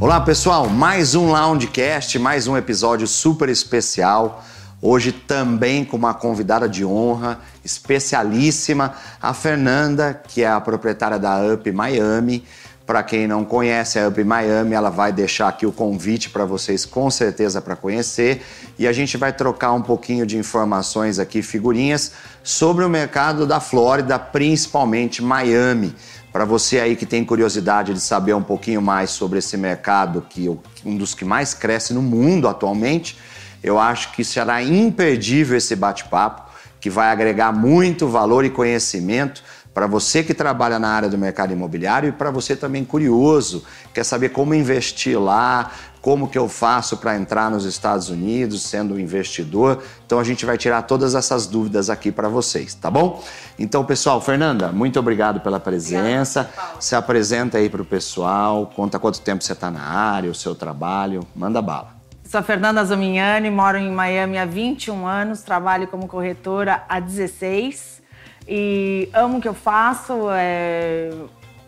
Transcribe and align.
Olá 0.00 0.18
pessoal, 0.18 0.66
mais 0.66 1.14
um 1.14 1.30
Loungecast, 1.30 2.18
mais 2.18 2.48
um 2.48 2.56
episódio 2.56 3.06
super 3.06 3.50
especial. 3.50 4.42
Hoje 4.80 5.12
também 5.12 5.84
com 5.84 5.94
uma 5.94 6.14
convidada 6.14 6.66
de 6.66 6.82
honra, 6.86 7.38
especialíssima, 7.62 8.94
a 9.20 9.34
Fernanda, 9.34 10.18
que 10.26 10.42
é 10.42 10.48
a 10.48 10.58
proprietária 10.58 11.18
da 11.18 11.42
Up 11.52 11.70
Miami. 11.70 12.42
Para 12.86 13.02
quem 13.02 13.28
não 13.28 13.44
conhece 13.44 13.98
a 13.98 14.08
Up 14.08 14.24
Miami, 14.24 14.72
ela 14.72 14.88
vai 14.88 15.12
deixar 15.12 15.48
aqui 15.48 15.66
o 15.66 15.70
convite 15.70 16.30
para 16.30 16.46
vocês 16.46 16.86
com 16.86 17.10
certeza 17.10 17.60
para 17.60 17.76
conhecer 17.76 18.42
e 18.78 18.88
a 18.88 18.92
gente 18.92 19.18
vai 19.18 19.34
trocar 19.34 19.74
um 19.74 19.82
pouquinho 19.82 20.24
de 20.24 20.38
informações 20.38 21.18
aqui, 21.18 21.42
figurinhas 21.42 22.12
sobre 22.42 22.86
o 22.86 22.88
mercado 22.88 23.46
da 23.46 23.60
Flórida, 23.60 24.18
principalmente 24.18 25.22
Miami. 25.22 25.94
Para 26.32 26.44
você 26.44 26.78
aí 26.78 26.94
que 26.94 27.04
tem 27.04 27.24
curiosidade 27.24 27.92
de 27.92 28.00
saber 28.00 28.34
um 28.34 28.42
pouquinho 28.42 28.80
mais 28.80 29.10
sobre 29.10 29.40
esse 29.40 29.56
mercado, 29.56 30.24
que 30.28 30.48
um 30.84 30.96
dos 30.96 31.12
que 31.12 31.24
mais 31.24 31.54
cresce 31.54 31.92
no 31.92 32.00
mundo 32.00 32.46
atualmente, 32.46 33.18
eu 33.62 33.78
acho 33.78 34.12
que 34.12 34.22
será 34.22 34.62
imperdível 34.62 35.56
esse 35.56 35.74
bate-papo, 35.74 36.48
que 36.80 36.88
vai 36.88 37.10
agregar 37.10 37.52
muito 37.52 38.06
valor 38.06 38.44
e 38.44 38.50
conhecimento 38.50 39.42
para 39.74 39.86
você 39.86 40.22
que 40.22 40.34
trabalha 40.34 40.78
na 40.78 40.88
área 40.88 41.08
do 41.08 41.16
mercado 41.16 41.52
imobiliário 41.52 42.08
e 42.08 42.12
para 42.12 42.30
você 42.30 42.56
também 42.56 42.84
curioso, 42.84 43.64
quer 43.94 44.04
saber 44.04 44.30
como 44.30 44.54
investir 44.54 45.18
lá, 45.20 45.70
como 46.00 46.28
que 46.28 46.38
eu 46.38 46.48
faço 46.48 46.96
para 46.96 47.16
entrar 47.16 47.50
nos 47.50 47.64
Estados 47.64 48.08
Unidos 48.08 48.62
sendo 48.62 48.94
um 48.94 48.98
investidor. 48.98 49.82
Então 50.06 50.18
a 50.18 50.24
gente 50.24 50.46
vai 50.46 50.56
tirar 50.56 50.82
todas 50.82 51.14
essas 51.14 51.46
dúvidas 51.46 51.90
aqui 51.90 52.10
para 52.10 52.28
vocês, 52.28 52.74
tá 52.74 52.90
bom? 52.90 53.22
Então, 53.58 53.84
pessoal, 53.84 54.20
Fernanda, 54.20 54.72
muito 54.72 54.98
obrigado 54.98 55.40
pela 55.40 55.60
presença. 55.60 56.40
Obrigada, 56.40 56.80
se 56.80 56.94
apresenta 56.94 57.58
aí 57.58 57.68
para 57.68 57.82
o 57.82 57.84
pessoal, 57.84 58.70
conta 58.74 58.98
quanto 58.98 59.20
tempo 59.20 59.44
você 59.44 59.52
está 59.52 59.70
na 59.70 59.82
área, 59.82 60.30
o 60.30 60.34
seu 60.34 60.54
trabalho, 60.54 61.20
manda 61.34 61.60
bala. 61.60 62.00
Sou 62.24 62.40
a 62.40 62.42
Fernanda 62.42 62.84
Zomignani, 62.84 63.50
moro 63.50 63.76
em 63.76 63.90
Miami 63.90 64.38
há 64.38 64.44
21 64.44 65.06
anos, 65.06 65.42
trabalho 65.42 65.88
como 65.88 66.06
corretora 66.06 66.84
há 66.88 67.00
16 67.00 68.00
e 68.48 69.08
amo 69.12 69.38
o 69.38 69.40
que 69.40 69.48
eu 69.48 69.54
faço. 69.54 70.12
É, 70.30 71.10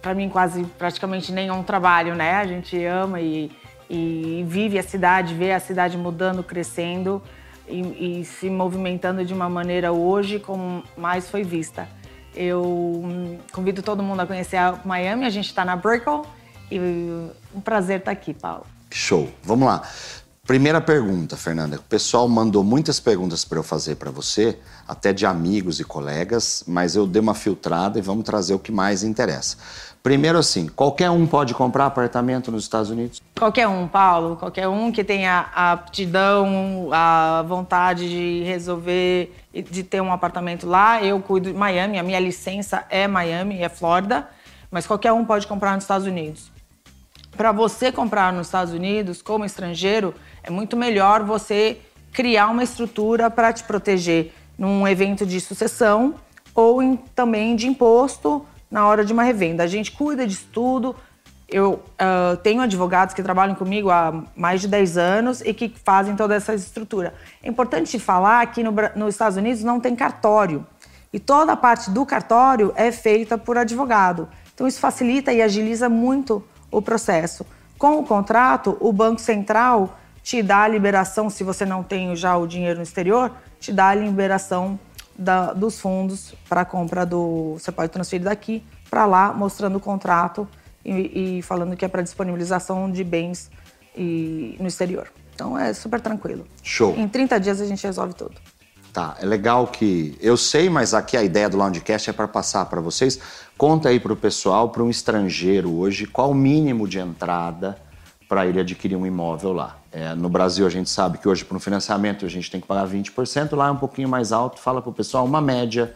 para 0.01 0.15
mim, 0.15 0.29
quase 0.29 0.65
praticamente 0.79 1.33
nenhum 1.33 1.63
trabalho, 1.63 2.15
né? 2.15 2.37
A 2.37 2.47
gente 2.47 2.83
ama 2.85 3.21
e, 3.21 3.51
e 3.93 4.43
vive 4.49 4.79
a 4.79 4.83
cidade, 4.83 5.35
vê 5.35 5.53
a 5.53 5.61
cidade 5.61 5.99
mudando, 5.99 6.43
crescendo 6.43 7.23
e, 7.69 8.21
e 8.21 8.25
se 8.25 8.49
movimentando 8.49 9.23
de 9.23 9.35
uma 9.35 9.51
maneira 9.51 9.93
hoje 9.93 10.39
como 10.39 10.83
mais 10.97 11.29
foi 11.29 11.45
vista. 11.45 11.87
Eu 12.35 12.63
hum, 12.65 13.39
convido 13.53 13.83
todo 13.83 14.03
mundo 14.03 14.21
a 14.21 14.27
conhecer 14.27 14.57
a 14.57 14.81
Miami, 14.83 15.27
a 15.27 15.31
gente 15.31 15.49
está 15.49 15.63
na 15.63 15.77
Brickell 15.77 16.25
e 16.71 16.79
um 17.55 17.61
prazer 17.61 17.99
estar 17.99 18.07
tá 18.07 18.13
aqui, 18.13 18.33
Paulo. 18.33 18.65
Show. 18.91 19.31
Vamos 19.43 19.67
lá. 19.67 19.83
Primeira 20.45 20.81
pergunta, 20.81 21.37
Fernanda. 21.37 21.77
O 21.77 21.83
pessoal 21.83 22.29
mandou 22.29 22.65
muitas 22.65 22.99
perguntas 22.99 23.45
para 23.45 23.61
eu 23.61 23.63
fazer 23.63 23.95
para 23.95 24.11
você, 24.11 24.59
até 24.89 25.13
de 25.13 25.25
amigos 25.25 25.79
e 25.79 25.85
colegas, 25.85 26.65
mas 26.67 26.97
eu 26.97 27.07
dei 27.07 27.23
uma 27.23 27.35
filtrada 27.35 27.97
e 27.97 28.03
vamos 28.03 28.25
trazer 28.25 28.53
o 28.53 28.59
que 28.59 28.73
mais 28.73 29.05
interessa. 29.05 29.57
Primeiro, 30.03 30.37
assim, 30.37 30.67
qualquer 30.67 31.09
um 31.11 31.29
pode 31.29 31.55
comprar 31.55 31.87
apartamento 31.87 32.51
nos 32.51 32.65
Estados 32.65 32.91
Unidos? 32.91 33.23
Qualquer 33.39 33.69
um, 33.69 33.87
Paulo. 33.87 34.35
Qualquer 34.35 34.67
um 34.67 34.91
que 34.91 35.05
tenha 35.05 35.47
a 35.55 35.73
aptidão, 35.73 36.91
a 36.93 37.45
vontade 37.47 38.09
de 38.11 38.43
resolver, 38.43 39.33
de 39.55 39.85
ter 39.85 40.03
um 40.03 40.13
apartamento 40.13 40.67
lá. 40.67 41.01
Eu 41.01 41.21
cuido 41.21 41.53
de 41.53 41.57
Miami, 41.57 42.01
a 42.01 42.03
minha 42.03 42.19
licença 42.19 42.85
é 42.91 43.07
Miami, 43.07 43.63
é 43.63 43.69
Flórida, 43.69 44.29
mas 44.73 44.89
qualquer 44.89 45.13
um 45.13 45.25
pode 45.25 45.47
comprar 45.47 45.77
nos 45.77 45.85
Estados 45.85 46.07
Unidos. 46.07 46.51
Para 47.37 47.51
você 47.51 47.91
comprar 47.91 48.33
nos 48.33 48.47
Estados 48.47 48.75
Unidos, 48.75 49.23
como 49.23 49.45
estrangeiro, 49.45 50.15
é 50.43 50.51
muito 50.51 50.77
melhor 50.77 51.25
você 51.25 51.81
criar 52.13 52.49
uma 52.49 52.63
estrutura 52.63 53.31
para 53.31 53.53
te 53.53 53.65
proteger 53.65 54.33
num 54.59 54.87
evento 54.87 55.25
de 55.25 55.41
sucessão 55.41 56.15
ou 56.55 56.83
em, 56.83 56.97
também 57.15 57.57
de 57.57 57.67
imposto 57.67 58.45
na 58.71 58.87
hora 58.87 59.05
de 59.05 59.13
uma 59.13 59.23
revenda. 59.23 59.63
A 59.63 59.67
gente 59.67 59.93
cuida 59.93 60.27
disso 60.27 60.47
tudo. 60.53 60.95
Eu 61.49 61.73
uh, 61.73 62.37
tenho 62.43 62.61
advogados 62.61 63.15
que 63.15 63.23
trabalham 63.23 63.55
comigo 63.55 63.91
há 63.91 64.25
mais 64.37 64.61
de 64.61 64.69
10 64.69 64.97
anos 64.97 65.41
e 65.41 65.55
que 65.55 65.75
fazem 65.85 66.15
toda 66.15 66.35
essa 66.35 66.55
estrutura. 66.55 67.15
É 67.43 67.49
importante 67.49 67.99
falar 67.99 68.47
que 68.47 68.63
no, 68.63 68.73
nos 68.95 69.15
Estados 69.15 69.39
Unidos 69.39 69.65
não 69.65 69.81
tem 69.81 69.97
cartório. 69.97 70.67
E 71.13 71.19
toda 71.19 71.53
a 71.53 71.57
parte 71.57 71.91
do 71.91 72.07
cartório 72.07 72.73
é 72.75 72.93
feita 72.93 73.37
por 73.37 73.59
advogado. 73.59 74.29
Então 74.55 74.67
isso 74.67 74.81
facilita 74.81 75.33
e 75.33 75.43
agiliza 75.43 75.89
muito 75.89 76.43
o 76.73 76.83
processo. 76.83 77.47
Com 77.79 77.99
o 77.99 78.05
contrato, 78.05 78.77
o 78.81 78.93
Banco 78.93 79.21
Central 79.21 79.99
te 80.23 80.43
dá 80.43 80.63
a 80.63 80.69
liberação, 80.69 81.29
se 81.29 81.45
você 81.45 81.67
não 81.67 81.83
tem 81.83 82.15
já 82.17 82.37
o 82.37 82.47
dinheiro 82.47 82.79
no 82.79 82.83
exterior, 82.83 83.31
te 83.61 83.73
dá 83.73 83.89
a 83.89 83.95
liberação 83.95 84.79
da, 85.17 85.53
dos 85.53 85.81
fundos 85.81 86.35
para 86.49 86.63
a 86.63 86.65
compra 86.65 87.05
do. 87.05 87.55
Você 87.59 87.71
pode 87.71 87.91
transferir 87.91 88.25
daqui 88.25 88.65
para 88.89 89.05
lá, 89.05 89.33
mostrando 89.33 89.77
o 89.77 89.81
contrato 89.81 90.49
e, 90.85 91.39
e 91.39 91.43
falando 91.43 91.77
que 91.77 91.85
é 91.85 91.89
para 91.89 92.03
disponibilização 92.03 92.91
de 92.91 93.05
bens 93.05 93.51
e, 93.97 94.57
no 94.61 94.67
exterior. 94.67 95.13
Então 95.35 95.59
é 95.59 95.73
super 95.73 96.01
tranquilo. 96.01 96.47
Show. 96.63 96.95
Em 96.97 97.09
30 97.09 97.41
dias 97.41 97.61
a 97.61 97.67
gente 97.67 97.85
resolve 97.85 98.15
tudo. 98.15 98.35
Tá, 98.93 99.17
é 99.21 99.25
legal 99.25 99.69
que 99.69 100.19
eu 100.21 100.37
sei, 100.37 100.69
mas 100.69 100.93
aqui 100.93 101.17
a 101.17 101.23
ideia 101.23 101.49
do 101.49 101.57
Loungecast 101.57 102.11
é 102.11 102.13
para 102.13 102.29
passar 102.29 102.67
para 102.67 102.79
vocês. 102.79 103.19
Conta 103.57 103.89
aí 103.89 103.99
para 103.99 104.13
o 104.13 104.17
pessoal, 104.17 104.69
para 104.69 104.83
um 104.83 104.91
estrangeiro 104.91 105.73
hoje, 105.73 106.07
qual 106.07 106.31
o 106.31 106.35
mínimo 106.35 106.87
de 106.87 106.99
entrada 106.99 107.79
para 108.29 108.47
ele 108.47 108.61
adquirir 108.61 108.97
um 108.97 109.07
imóvel 109.07 109.53
lá. 109.53 109.79
É, 109.91 110.15
no 110.15 110.29
Brasil, 110.29 110.67
a 110.67 110.71
gente 110.71 110.91
sabe 110.91 111.19
que 111.19 111.29
hoje, 111.29 111.45
para 111.45 111.57
um 111.57 111.61
financiamento, 111.61 112.27
a 112.27 112.29
gente 112.29 112.51
tem 112.51 112.61
que 112.61 112.67
pagar 112.67 112.87
20%, 112.87 113.55
lá 113.55 113.69
é 113.69 113.71
um 113.71 113.77
pouquinho 113.77 114.09
mais 114.09 114.31
alto. 114.31 114.61
Fala 114.61 114.83
para 114.83 114.91
o 114.91 114.93
pessoal 114.93 115.25
uma 115.25 115.41
média. 115.41 115.95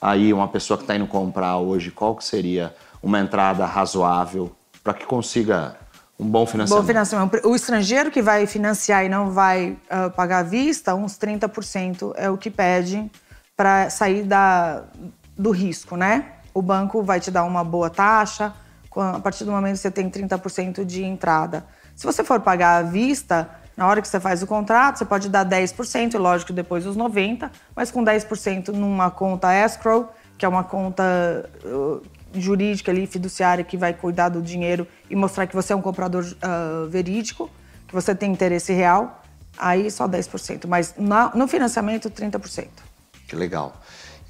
Aí, 0.00 0.32
uma 0.32 0.48
pessoa 0.48 0.78
que 0.78 0.84
está 0.84 0.96
indo 0.96 1.06
comprar 1.06 1.58
hoje, 1.58 1.90
qual 1.90 2.14
que 2.14 2.24
seria 2.24 2.74
uma 3.02 3.18
entrada 3.18 3.66
razoável 3.66 4.50
para 4.82 4.94
que 4.94 5.04
consiga 5.04 5.76
um 6.20 6.28
bom 6.28 6.44
financiamento? 6.44 6.82
Bom 6.82 6.86
financiamento. 6.86 7.48
O 7.48 7.56
estrangeiro 7.56 8.10
que 8.10 8.20
vai 8.20 8.46
financiar 8.46 9.04
e 9.04 9.08
não 9.08 9.30
vai 9.30 9.78
uh, 9.90 10.10
pagar 10.10 10.40
à 10.40 10.42
vista, 10.42 10.94
uns 10.94 11.18
30% 11.18 12.12
é 12.14 12.28
o 12.28 12.36
que 12.36 12.50
pede 12.50 13.10
para 13.56 13.88
sair 13.88 14.24
da, 14.24 14.84
do 15.36 15.50
risco, 15.50 15.96
né? 15.96 16.32
O 16.52 16.60
banco 16.60 17.02
vai 17.02 17.20
te 17.20 17.30
dar 17.30 17.44
uma 17.44 17.64
boa 17.64 17.88
taxa, 17.88 18.52
a 18.94 19.18
partir 19.20 19.44
do 19.44 19.50
momento 19.50 19.76
que 19.76 19.80
você 19.80 19.90
tem 19.90 20.10
30% 20.10 20.84
de 20.84 21.04
entrada. 21.04 21.64
Se 21.96 22.04
você 22.04 22.22
for 22.22 22.40
pagar 22.40 22.78
à 22.78 22.82
vista, 22.82 23.48
na 23.76 23.86
hora 23.86 24.02
que 24.02 24.08
você 24.08 24.20
faz 24.20 24.42
o 24.42 24.46
contrato, 24.46 24.98
você 24.98 25.04
pode 25.04 25.28
dar 25.28 25.46
10%, 25.46 26.18
lógico 26.18 26.52
depois 26.52 26.86
os 26.86 26.96
90%, 26.96 27.50
mas 27.74 27.90
com 27.90 28.04
10% 28.04 28.68
numa 28.68 29.10
conta 29.10 29.54
escrow, 29.54 30.12
que 30.36 30.44
é 30.44 30.48
uma 30.48 30.64
conta 30.64 31.02
uh, 31.64 32.02
jurídica 32.34 32.90
ali, 32.90 33.06
fiduciária, 33.06 33.64
que 33.64 33.76
vai 33.76 33.92
cuidar 33.92 34.28
do 34.28 34.42
dinheiro 34.42 34.86
e 35.08 35.16
mostrar 35.16 35.46
que 35.46 35.54
você 35.54 35.72
é 35.72 35.76
um 35.76 35.82
comprador 35.82 36.24
uh, 36.24 36.88
verídico, 36.88 37.50
que 37.86 37.94
você 37.94 38.14
tem 38.14 38.32
interesse 38.32 38.72
real, 38.72 39.22
aí 39.58 39.90
só 39.90 40.08
10%. 40.08 40.66
Mas 40.66 40.94
na, 40.96 41.34
no 41.34 41.48
financiamento, 41.48 42.10
30%. 42.10 42.68
Que 43.26 43.36
legal 43.36 43.80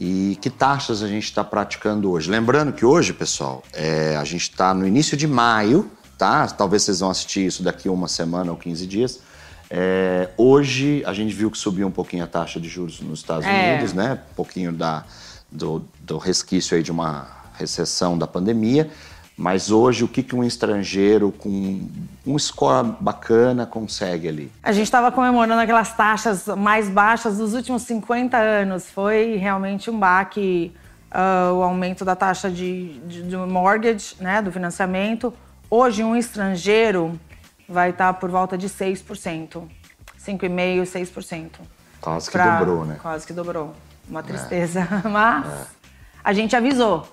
e 0.00 0.38
que 0.40 0.48
taxas 0.48 1.02
a 1.02 1.08
gente 1.08 1.24
está 1.24 1.44
praticando 1.44 2.10
hoje. 2.10 2.30
Lembrando 2.30 2.72
que 2.72 2.86
hoje, 2.86 3.12
pessoal, 3.12 3.62
é, 3.74 4.16
a 4.16 4.24
gente 4.24 4.42
está 4.42 4.72
no 4.72 4.86
início 4.86 5.14
de 5.14 5.26
maio, 5.26 5.90
tá? 6.16 6.46
Talvez 6.46 6.84
vocês 6.84 7.00
vão 7.00 7.10
assistir 7.10 7.44
isso 7.44 7.62
daqui 7.62 7.88
uma 7.88 8.08
semana 8.08 8.50
ou 8.50 8.56
15 8.56 8.86
dias. 8.86 9.20
É, 9.68 10.30
hoje 10.38 11.02
a 11.04 11.12
gente 11.12 11.34
viu 11.34 11.50
que 11.50 11.58
subiu 11.58 11.86
um 11.86 11.90
pouquinho 11.90 12.24
a 12.24 12.26
taxa 12.26 12.58
de 12.58 12.68
juros 12.68 13.00
nos 13.00 13.20
Estados 13.20 13.46
é. 13.46 13.74
Unidos, 13.74 13.92
né? 13.92 14.18
Um 14.32 14.34
pouquinho 14.34 14.72
da, 14.72 15.04
do, 15.52 15.84
do 16.00 16.16
resquício 16.16 16.76
aí 16.76 16.82
de 16.82 16.90
uma 16.90 17.39
recessão 17.60 18.18
da 18.18 18.26
pandemia. 18.26 18.90
Mas 19.40 19.70
hoje, 19.70 20.04
o 20.04 20.08
que, 20.08 20.22
que 20.22 20.36
um 20.36 20.44
estrangeiro 20.44 21.32
com 21.32 21.80
um 22.26 22.38
score 22.38 22.94
bacana 23.00 23.64
consegue 23.64 24.28
ali? 24.28 24.52
A 24.62 24.70
gente 24.70 24.84
estava 24.84 25.10
comemorando 25.10 25.62
aquelas 25.62 25.94
taxas 25.94 26.46
mais 26.46 26.90
baixas 26.90 27.38
dos 27.38 27.54
últimos 27.54 27.82
50 27.84 28.36
anos. 28.36 28.90
Foi 28.90 29.36
realmente 29.36 29.90
um 29.90 29.98
baque 29.98 30.74
uh, 31.10 31.54
o 31.54 31.62
aumento 31.62 32.04
da 32.04 32.14
taxa 32.14 32.50
de, 32.50 32.98
de, 33.06 33.22
de, 33.22 33.36
mortgage, 33.36 34.14
né, 34.20 34.42
do 34.42 34.52
financiamento. 34.52 35.32
Hoje, 35.70 36.04
um 36.04 36.14
estrangeiro 36.14 37.18
vai 37.66 37.90
estar 37.90 38.12
tá 38.12 38.12
por 38.12 38.30
volta 38.30 38.58
de 38.58 38.68
6%. 38.68 39.62
5,5%, 40.22 40.82
6%. 40.82 41.50
Quase 41.98 42.26
que 42.26 42.32
pra... 42.32 42.58
dobrou, 42.58 42.84
né? 42.84 42.98
Quase 43.00 43.26
que 43.26 43.32
dobrou. 43.32 43.74
Uma 44.06 44.22
tristeza. 44.22 44.80
É. 44.80 45.00
Mas 45.08 45.46
é. 45.46 45.66
a 46.22 46.32
gente 46.34 46.54
avisou 46.54 47.08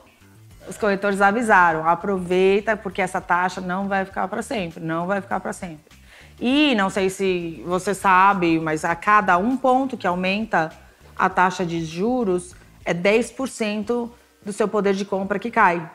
os 0.70 0.78
corretores 0.78 1.22
avisaram, 1.22 1.88
aproveita 1.88 2.76
porque 2.76 3.02
essa 3.02 3.22
taxa 3.22 3.62
não 3.62 3.88
vai 3.88 4.06
ficar 4.06 4.28
para 4.28 4.42
sempre, 4.42 4.84
não 4.84 5.08
vai 5.08 5.22
ficar 5.22 5.40
para 5.40 5.54
sempre. 5.54 5.98
E 6.40 6.76
não 6.76 6.90
sei 6.90 7.10
se 7.10 7.64
você 7.66 7.94
sabe, 7.94 8.60
mas 8.60 8.86
a 8.86 8.96
cada 8.96 9.38
um 9.38 9.58
ponto 9.58 9.98
que 9.98 10.06
aumenta 10.06 10.72
a 11.16 11.30
taxa 11.30 11.66
de 11.66 11.84
juros 11.84 12.56
é 12.86 12.94
10% 12.94 14.10
do 14.46 14.54
seu 14.54 14.68
poder 14.68 14.94
de 14.94 15.04
compra 15.04 15.40
que 15.40 15.50
cai. 15.50 15.90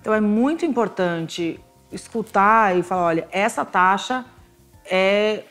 Então 0.00 0.12
é 0.12 0.20
muito 0.20 0.66
importante 0.66 1.60
escutar 1.92 2.76
e 2.76 2.82
falar, 2.82 3.04
olha, 3.04 3.28
essa 3.30 3.64
taxa 3.64 4.24
é 4.84 5.44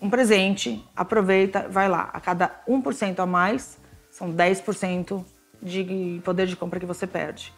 um 0.00 0.08
presente, 0.08 0.84
aproveita, 0.94 1.66
vai 1.68 1.88
lá. 1.88 2.10
A 2.12 2.20
cada 2.20 2.62
1% 2.68 3.18
a 3.18 3.26
mais, 3.26 3.78
são 4.10 4.32
10% 4.32 5.24
de 5.62 6.20
poder 6.24 6.46
de 6.46 6.56
compra 6.56 6.80
que 6.80 6.86
você 6.86 7.06
perde. 7.06 7.52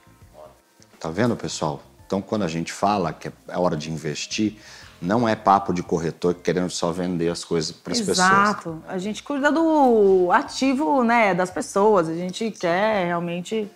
Tá 1.02 1.10
vendo, 1.10 1.34
pessoal? 1.34 1.82
Então, 2.06 2.22
quando 2.22 2.44
a 2.44 2.48
gente 2.48 2.72
fala 2.72 3.12
que 3.12 3.26
é 3.48 3.58
hora 3.58 3.76
de 3.76 3.90
investir, 3.90 4.56
não 5.00 5.28
é 5.28 5.34
papo 5.34 5.72
de 5.72 5.82
corretor 5.82 6.32
querendo 6.32 6.70
só 6.70 6.92
vender 6.92 7.28
as 7.28 7.42
coisas 7.42 7.72
para 7.72 7.92
as 7.92 7.98
pessoas. 7.98 8.18
Exato. 8.18 8.80
A 8.86 8.98
gente 8.98 9.20
cuida 9.20 9.50
do 9.50 10.30
ativo 10.30 11.02
né, 11.02 11.34
das 11.34 11.50
pessoas. 11.50 12.08
A 12.08 12.14
gente 12.14 12.52
quer 12.52 13.06
realmente. 13.06 13.68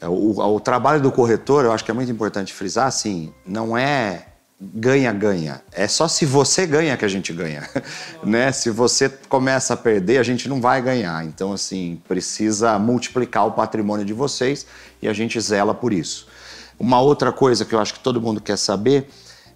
É, 0.00 0.08
o, 0.08 0.38
o 0.38 0.58
trabalho 0.60 1.02
do 1.02 1.12
corretor, 1.12 1.66
eu 1.66 1.72
acho 1.72 1.84
que 1.84 1.90
é 1.90 1.94
muito 1.94 2.10
importante 2.10 2.54
frisar, 2.54 2.86
assim, 2.86 3.34
não 3.44 3.76
é 3.76 4.28
ganha-ganha. 4.58 5.60
É 5.72 5.86
só 5.86 6.08
se 6.08 6.24
você 6.24 6.66
ganha 6.66 6.96
que 6.96 7.04
a 7.04 7.08
gente 7.08 7.34
ganha. 7.34 7.68
né? 8.24 8.50
Se 8.50 8.70
você 8.70 9.10
começa 9.28 9.74
a 9.74 9.76
perder, 9.76 10.16
a 10.16 10.22
gente 10.22 10.48
não 10.48 10.58
vai 10.58 10.80
ganhar. 10.80 11.22
Então, 11.26 11.52
assim, 11.52 12.00
precisa 12.08 12.78
multiplicar 12.78 13.46
o 13.46 13.52
patrimônio 13.52 14.06
de 14.06 14.14
vocês 14.14 14.66
e 15.02 15.06
a 15.06 15.12
gente 15.12 15.38
zela 15.38 15.74
por 15.74 15.92
isso. 15.92 16.31
Uma 16.82 17.00
outra 17.00 17.30
coisa 17.30 17.64
que 17.64 17.76
eu 17.76 17.78
acho 17.78 17.94
que 17.94 18.00
todo 18.00 18.20
mundo 18.20 18.40
quer 18.40 18.58
saber 18.58 19.08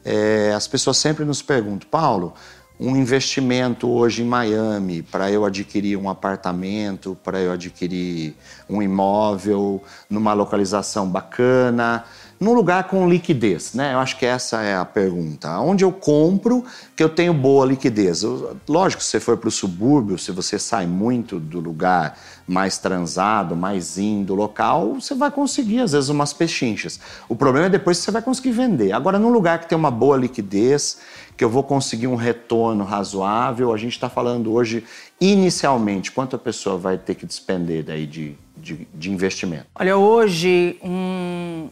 é, 0.05 0.53
as 0.55 0.69
pessoas 0.69 0.97
sempre 0.97 1.25
nos 1.25 1.43
perguntam, 1.43 1.89
Paulo, 1.91 2.33
um 2.79 2.95
investimento 2.95 3.89
hoje 3.89 4.23
em 4.23 4.25
Miami 4.25 5.03
para 5.03 5.29
eu 5.29 5.45
adquirir 5.45 5.97
um 5.97 6.09
apartamento, 6.09 7.19
para 7.25 7.41
eu 7.41 7.51
adquirir 7.51 8.37
um 8.71 8.81
imóvel 8.81 9.83
numa 10.09 10.35
localização 10.35 11.09
bacana, 11.09 12.05
num 12.39 12.53
lugar 12.53 12.85
com 12.85 13.09
liquidez, 13.09 13.75
né? 13.75 13.95
Eu 13.95 13.99
acho 13.99 14.19
que 14.19 14.27
essa 14.27 14.63
é 14.63 14.77
a 14.77 14.85
pergunta. 14.85 15.59
Onde 15.61 15.85
eu 15.85 15.93
compro 15.93 16.65
que 16.95 17.03
eu 17.03 17.09
tenho 17.09 17.33
boa 17.33 17.65
liquidez? 17.65 18.23
Lógico, 18.69 19.03
se 19.03 19.11
você 19.11 19.21
for 19.21 19.37
para 19.37 19.49
o 19.49 19.53
subúrbio, 19.53 20.19
se 20.19 20.31
você 20.33 20.59
sai 20.59 20.87
muito 20.87 21.41
do 21.41 21.61
lugar 21.61 22.19
mais 22.47 22.79
transado, 22.79 23.57
mais 23.57 23.99
indo 23.99 24.35
local, 24.35 24.95
você 24.95 25.15
vai 25.15 25.31
conseguir, 25.31 25.81
às 25.81 25.93
vezes, 25.93 26.09
umas 26.09 26.33
pechinchas. 26.33 27.01
O 27.29 27.35
problema 27.35 27.67
é 27.67 27.71
depois 27.71 27.99
que 27.99 28.05
você 28.05 28.11
vai 28.11 28.23
conseguir 28.23 28.53
vender. 28.53 28.93
Agora, 28.93 29.19
num 29.19 29.31
lugar 29.31 29.59
que 29.59 29.69
tem 29.69 29.77
uma 29.77 29.91
boa 29.91 30.17
liquidez, 30.17 30.99
que 31.37 31.45
eu 31.45 31.51
vou 31.51 31.63
conseguir 31.63 32.07
um 32.07 32.15
retorno 32.15 32.85
razoável, 32.85 33.73
a 33.73 33.77
gente 33.77 33.93
está 33.93 34.09
falando 34.09 34.53
hoje, 34.53 34.85
inicialmente, 35.21 36.11
quanto 36.11 36.37
a 36.37 36.39
pessoa 36.39 36.79
vai 36.79 36.97
ter 36.97 37.15
que 37.15 37.27
despender 37.27 37.85
daí 37.85 38.07
de, 38.07 38.35
de, 38.57 38.89
de 38.95 39.11
investimento? 39.11 39.67
Olha, 39.75 39.97
hoje, 39.97 40.79
um, 40.83 41.69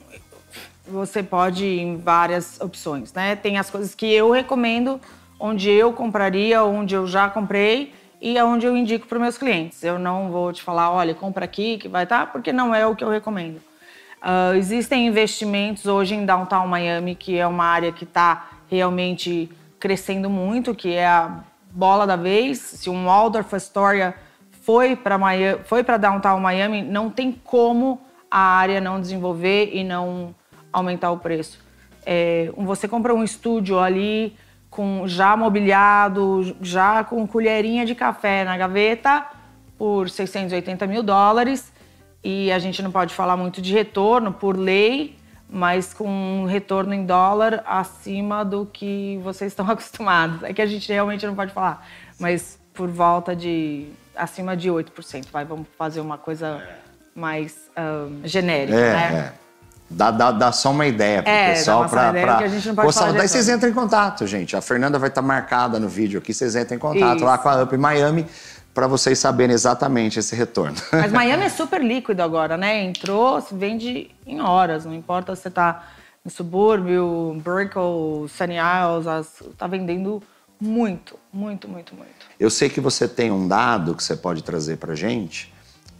você 0.86 1.22
pode 1.22 1.64
ir 1.64 1.80
em 1.80 1.96
várias 1.96 2.60
opções, 2.60 3.12
né? 3.12 3.36
Tem 3.36 3.58
as 3.58 3.70
coisas 3.70 3.94
que 3.94 4.12
eu 4.12 4.30
recomendo, 4.30 5.00
onde 5.38 5.70
eu 5.70 5.92
compraria, 5.92 6.62
onde 6.62 6.94
eu 6.94 7.06
já 7.06 7.28
comprei, 7.28 7.92
e 8.20 8.38
é 8.38 8.44
onde 8.44 8.66
eu 8.66 8.76
indico 8.76 9.06
para 9.06 9.18
meus 9.18 9.36
clientes. 9.36 9.82
Eu 9.82 9.98
não 9.98 10.30
vou 10.30 10.52
te 10.52 10.62
falar, 10.62 10.90
olha, 10.90 11.14
compra 11.14 11.44
aqui 11.44 11.78
que 11.78 11.88
vai 11.88 12.04
estar, 12.04 12.26
tá, 12.26 12.32
porque 12.32 12.52
não 12.52 12.74
é 12.74 12.86
o 12.86 12.94
que 12.94 13.04
eu 13.04 13.10
recomendo. 13.10 13.60
Uh, 14.22 14.54
existem 14.56 15.06
investimentos 15.06 15.86
hoje 15.86 16.14
em 16.14 16.24
Downtown 16.24 16.66
Miami, 16.66 17.14
que 17.14 17.36
é 17.36 17.46
uma 17.46 17.64
área 17.64 17.92
que 17.92 18.04
está 18.04 18.48
realmente 18.70 19.50
crescendo 19.78 20.30
muito, 20.30 20.74
que 20.74 20.94
é 20.94 21.06
a 21.06 21.40
bola 21.70 22.06
da 22.06 22.16
vez. 22.16 22.58
Se 22.58 22.88
um 22.88 23.04
Waldorf 23.04 23.54
Astoria 23.54 24.14
foi 24.62 24.96
para 24.96 25.18
foi 25.64 25.84
para 25.84 25.98
Downtown 25.98 26.40
Miami, 26.40 26.82
não 26.82 27.10
tem 27.10 27.32
como 27.32 28.00
a 28.30 28.38
área 28.38 28.80
não 28.80 28.98
desenvolver 28.98 29.70
e 29.74 29.84
não 29.84 30.34
aumentar 30.74 31.10
o 31.10 31.18
preço. 31.18 31.58
É, 32.04 32.50
você 32.56 32.86
compra 32.86 33.14
um 33.14 33.24
estúdio 33.24 33.78
ali 33.78 34.36
com 34.68 35.06
já 35.06 35.36
mobiliado, 35.36 36.56
já 36.60 37.04
com 37.04 37.26
colherinha 37.26 37.86
de 37.86 37.94
café 37.94 38.44
na 38.44 38.56
gaveta 38.56 39.24
por 39.78 40.10
680 40.10 40.86
mil 40.86 41.02
dólares. 41.02 41.72
E 42.22 42.50
a 42.50 42.58
gente 42.58 42.82
não 42.82 42.90
pode 42.90 43.14
falar 43.14 43.36
muito 43.36 43.62
de 43.62 43.72
retorno 43.72 44.32
por 44.32 44.56
lei, 44.56 45.16
mas 45.48 45.94
com 45.94 46.08
um 46.08 46.44
retorno 46.46 46.92
em 46.92 47.06
dólar 47.06 47.62
acima 47.66 48.44
do 48.44 48.66
que 48.66 49.20
vocês 49.22 49.52
estão 49.52 49.68
acostumados. 49.70 50.42
É 50.42 50.52
que 50.52 50.60
a 50.60 50.66
gente 50.66 50.92
realmente 50.92 51.24
não 51.24 51.34
pode 51.34 51.52
falar, 51.52 51.86
mas 52.18 52.58
por 52.72 52.88
volta 52.88 53.36
de 53.36 53.86
acima 54.16 54.56
de 54.56 54.68
8%. 54.68 55.26
Vai, 55.30 55.44
vamos 55.44 55.68
fazer 55.78 56.00
uma 56.00 56.18
coisa 56.18 56.66
mais 57.14 57.70
um, 57.78 58.26
genérica, 58.26 58.76
é, 58.76 58.92
né? 58.92 59.34
É. 59.40 59.43
Dá, 59.94 60.10
dá, 60.10 60.32
dá 60.32 60.52
só 60.52 60.72
uma 60.72 60.86
ideia 60.86 61.22
pro 61.22 61.32
é, 61.32 61.54
pessoal 61.54 61.88
para. 61.88 62.12
Que 62.38 62.44
a 62.44 62.48
gente 62.48 62.68
não 62.68 62.74
pode 62.74 62.92
falar 62.92 63.12
Daí 63.12 63.28
vocês 63.28 63.48
entram 63.48 63.70
em 63.70 63.72
contato, 63.72 64.26
gente. 64.26 64.56
A 64.56 64.60
Fernanda 64.60 64.98
vai 64.98 65.08
estar 65.08 65.22
tá 65.22 65.26
marcada 65.26 65.78
no 65.78 65.88
vídeo 65.88 66.18
aqui, 66.18 66.34
vocês 66.34 66.56
entram 66.56 66.76
em 66.76 66.80
contato 66.80 67.16
Isso. 67.16 67.24
lá 67.24 67.38
com 67.38 67.48
a 67.48 67.62
Up 67.62 67.76
Miami 67.76 68.26
para 68.74 68.88
vocês 68.88 69.18
saberem 69.20 69.54
exatamente 69.54 70.18
esse 70.18 70.34
retorno. 70.34 70.76
Mas 70.90 71.12
Miami 71.12 71.44
é 71.44 71.48
super 71.48 71.80
líquido 71.80 72.22
agora, 72.22 72.56
né? 72.56 72.82
Entrou, 72.82 73.40
se 73.40 73.54
vende 73.54 74.10
em 74.26 74.40
horas, 74.40 74.84
não 74.84 74.94
importa 74.94 75.36
se 75.36 75.42
você 75.42 75.48
está 75.48 75.84
no 76.24 76.30
subúrbio, 76.30 77.40
Brickell, 77.44 78.26
Sunny 78.28 78.56
Isles, 78.56 79.50
está 79.52 79.68
vendendo 79.68 80.20
muito, 80.60 81.16
muito, 81.32 81.68
muito, 81.68 81.94
muito. 81.94 82.10
Eu 82.40 82.50
sei 82.50 82.68
que 82.68 82.80
você 82.80 83.06
tem 83.06 83.30
um 83.30 83.46
dado 83.46 83.94
que 83.94 84.02
você 84.02 84.16
pode 84.16 84.42
trazer 84.42 84.78
para 84.78 84.94
gente 84.96 85.53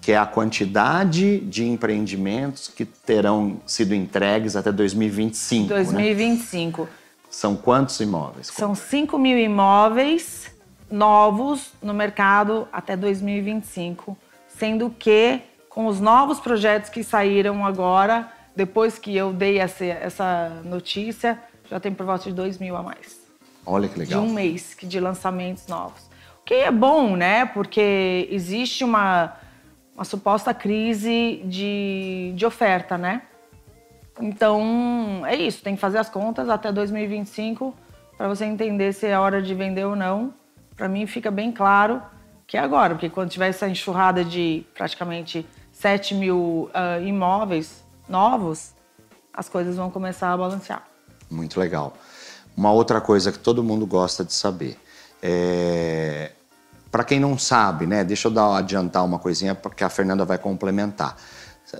que 0.04 0.12
é 0.12 0.18
a 0.18 0.26
quantidade 0.26 1.40
de 1.40 1.64
empreendimentos 1.64 2.68
que 2.68 2.84
terão 2.84 3.56
sido 3.64 3.94
entregues 3.94 4.54
até 4.54 4.70
2025. 4.70 5.68
2025. 5.68 6.82
Né? 6.82 6.88
São 7.30 7.56
quantos 7.56 7.98
imóveis? 8.00 8.48
São 8.48 8.74
5 8.74 9.18
mil 9.18 9.38
imóveis 9.38 10.50
novos 10.90 11.72
no 11.82 11.94
mercado 11.94 12.68
até 12.70 12.94
2025, 12.94 14.14
sendo 14.46 14.90
que 14.90 15.40
com 15.70 15.86
os 15.86 16.00
novos 16.00 16.38
projetos 16.38 16.90
que 16.90 17.02
saíram 17.02 17.64
agora, 17.64 18.30
depois 18.54 18.98
que 18.98 19.16
eu 19.16 19.32
dei 19.32 19.58
essa, 19.58 19.86
essa 19.86 20.50
notícia, 20.66 21.40
já 21.70 21.80
tem 21.80 21.94
por 21.94 22.04
volta 22.04 22.24
de 22.24 22.32
2 22.34 22.58
mil 22.58 22.76
a 22.76 22.82
mais. 22.82 23.22
Olha 23.64 23.88
que 23.88 23.98
legal. 23.98 24.20
De 24.20 24.28
um 24.28 24.34
mês 24.34 24.76
de 24.82 25.00
lançamentos 25.00 25.66
novos. 25.66 26.02
O 26.42 26.44
que 26.44 26.52
é 26.52 26.70
bom, 26.70 27.16
né? 27.16 27.46
Porque 27.46 28.28
existe 28.30 28.84
uma 28.84 29.42
uma 29.94 30.05
suposta 30.05 30.52
crise 30.52 31.43
de, 31.44 32.32
de 32.35 32.44
oferta, 32.44 32.99
né? 32.99 33.23
Então, 34.20 35.23
é 35.26 35.37
isso, 35.37 35.62
tem 35.62 35.75
que 35.75 35.80
fazer 35.80 35.99
as 35.99 36.09
contas 36.09 36.49
até 36.49 36.71
2025 36.71 37.75
para 38.16 38.28
você 38.28 38.45
entender 38.45 38.92
se 38.92 39.07
é 39.07 39.18
hora 39.18 39.40
de 39.42 39.54
vender 39.54 39.85
ou 39.85 39.97
não. 39.97 40.35
Para 40.76 40.88
mim 40.88 41.07
fica 41.07 41.30
bem 41.30 41.52
claro 41.52 42.02
que 42.47 42.57
é 42.57 42.61
agora, 42.61 42.95
porque 42.95 43.09
quando 43.09 43.30
tiver 43.30 43.49
essa 43.49 43.68
enxurrada 43.68 44.25
de 44.25 44.64
praticamente 44.75 45.47
7 45.73 46.14
mil 46.14 46.71
uh, 46.71 47.02
imóveis 47.04 47.85
novos, 48.09 48.73
as 49.33 49.49
coisas 49.49 49.76
vão 49.76 49.90
começar 49.90 50.33
a 50.33 50.37
balancear. 50.37 50.85
Muito 51.30 51.59
legal. 51.59 51.95
Uma 52.57 52.71
outra 52.71 53.00
coisa 53.00 53.33
que 53.33 53.38
todo 53.38 53.64
mundo 53.64 53.87
gosta 53.87 54.25
de 54.25 54.33
saber 54.33 54.76
é 55.23 56.33
para 56.94 57.02
quem 57.02 57.18
não 57.18 57.36
sabe, 57.36 57.88
né, 57.88 58.04
deixa 58.04 58.28
eu 58.28 58.32
dar, 58.32 58.56
adiantar 58.56 59.04
uma 59.04 59.18
coisinha 59.18 59.52
porque 59.52 59.82
a 59.82 59.88
Fernanda 59.88 60.24
vai 60.24 60.38
complementar. 60.38 61.16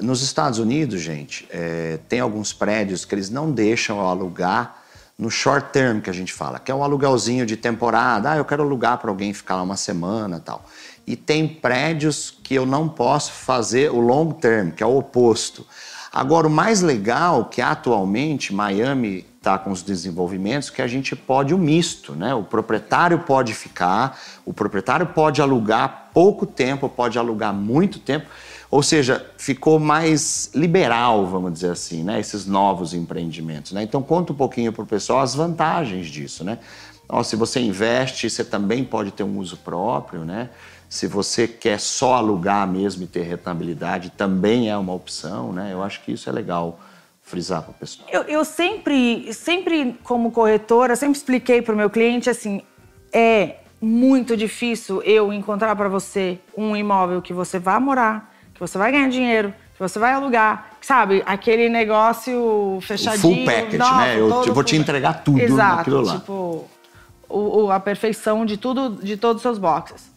Nos 0.03 0.23
Estados 0.23 0.59
Unidos, 0.59 1.01
gente, 1.01 1.47
é, 1.53 2.01
tem 2.09 2.19
alguns 2.19 2.53
prédios 2.53 3.05
que 3.05 3.15
eles 3.15 3.31
não 3.31 3.49
deixam 3.49 4.01
alugar 4.01 4.77
no 5.17 5.31
short 5.31 5.69
term 5.73 6.01
que 6.01 6.11
a 6.11 6.13
gente 6.13 6.33
fala, 6.33 6.59
que 6.59 6.69
é 6.69 6.75
um 6.75 6.83
aluguelzinho 6.83 7.47
de 7.47 7.57
temporada. 7.57 8.33
Ah, 8.33 8.37
eu 8.39 8.45
quero 8.45 8.65
alugar 8.65 8.99
para 8.99 9.09
alguém 9.09 9.33
ficar 9.33 9.55
lá 9.55 9.63
uma 9.63 9.77
semana 9.77 10.41
tal. 10.41 10.65
E 11.07 11.15
tem 11.15 11.47
prédios 11.47 12.37
que 12.43 12.57
eu 12.57 12.67
não 12.67 12.89
posso 12.89 13.31
fazer 13.31 13.93
o 13.93 14.01
long 14.01 14.33
term, 14.33 14.71
que 14.71 14.83
é 14.83 14.87
o 14.87 14.99
oposto. 14.99 15.65
Agora, 16.13 16.49
o 16.49 16.51
mais 16.51 16.81
legal 16.81 17.45
que 17.45 17.63
atualmente 17.63 18.53
Miami 18.53 19.25
está 19.45 19.59
com 19.59 19.71
os 19.71 19.83
desenvolvimentos 19.83 20.71
que 20.71 20.81
a 20.81 20.87
gente 20.87 21.15
pode 21.15 21.53
o 21.53 21.59
misto, 21.59 22.15
né? 22.15 22.35
O 22.35 22.43
proprietário 22.43 23.19
pode 23.19 23.53
ficar, 23.53 24.19
o 24.47 24.55
proprietário 24.55 25.05
pode 25.07 25.43
alugar 25.43 26.09
pouco 26.15 26.47
tempo, 26.47 26.89
pode 26.89 27.19
alugar 27.19 27.53
muito 27.53 27.99
tempo, 27.99 28.27
ou 28.71 28.83
seja, 28.83 29.25
ficou 29.37 29.79
mais 29.79 30.51
liberal, 30.55 31.27
vamos 31.27 31.53
dizer 31.53 31.71
assim, 31.71 32.03
né? 32.03 32.19
Esses 32.19 32.47
novos 32.47 32.95
empreendimentos, 32.95 33.73
né? 33.73 33.83
Então 33.83 34.03
conta 34.03 34.33
um 34.33 34.37
pouquinho 34.37 34.73
para 34.73 34.83
o 34.83 34.87
pessoal 34.87 35.21
as 35.21 35.35
vantagens 35.35 36.07
disso, 36.07 36.43
né? 36.43 36.59
Então, 37.05 37.23
se 37.23 37.37
você 37.37 37.61
investe, 37.61 38.31
você 38.31 38.43
também 38.43 38.83
pode 38.83 39.11
ter 39.11 39.23
um 39.23 39.39
uso 39.39 39.59
próprio, 39.59 40.25
né? 40.25 40.49
Se 40.89 41.07
você 41.07 41.47
quer 41.47 41.79
só 41.79 42.15
alugar 42.15 42.67
mesmo 42.67 43.03
e 43.03 43.07
ter 43.07 43.23
rentabilidade, 43.23 44.11
também 44.17 44.71
é 44.71 44.77
uma 44.77 44.95
opção, 44.95 45.53
né? 45.53 45.71
Eu 45.71 45.83
acho 45.83 46.03
que 46.03 46.13
isso 46.13 46.31
é 46.31 46.33
legal 46.33 46.81
frisar 47.25 47.63
para 47.63 47.71
o 47.73 47.75
pessoal? 47.75 48.07
Eu, 48.13 48.23
eu, 48.23 48.45
sempre, 48.45 49.33
sempre 49.33 49.99
como 50.05 50.31
corretora, 50.31 50.95
sempre 50.95 51.17
expliquei 51.17 51.61
para 51.63 51.75
o 51.75 51.77
meu 51.77 51.91
cliente 51.91 52.29
assim, 52.31 52.61
é 53.13 53.57
muito 53.81 54.37
difícil 54.37 55.03
eu 55.03 55.33
encontrar 55.33 55.75
para 55.75 55.89
você 55.89 56.39
um 56.57 56.77
imóvel 56.77 57.21
que 57.21 57.33
você 57.33 57.59
vai 57.59 57.81
morar, 57.81 58.33
que 58.55 58.61
você 58.61 58.79
vai 58.79 58.93
ganhar 58.93 59.09
dinheiro, 59.09 59.53
Você 59.77 59.99
vai 59.99 60.13
alugar, 60.13 60.71
sabe, 60.81 61.21
aquele 61.27 61.69
negócio 61.69 62.79
fechadinho. 62.81 63.21
full 63.21 63.45
package, 63.45 63.77
nossa, 63.77 63.97
né? 63.97 64.21
Eu 64.21 64.43
te- 64.43 64.51
vou 64.53 64.63
te 64.63 64.71
full- 64.71 64.81
entregar 64.81 65.25
tudo 65.25 65.41
Exato, 65.41 65.77
naquilo 65.79 66.01
lá. 66.03 66.15
Tipo, 66.15 66.65
o, 67.29 67.63
o- 67.65 67.71
a 67.73 67.81
perfeição 67.81 68.47
de 68.47 68.57
tudo, 68.57 68.91
de 69.03 69.17
todos 69.17 69.37
os 69.39 69.43
seus 69.43 69.59
boxes. 69.59 70.13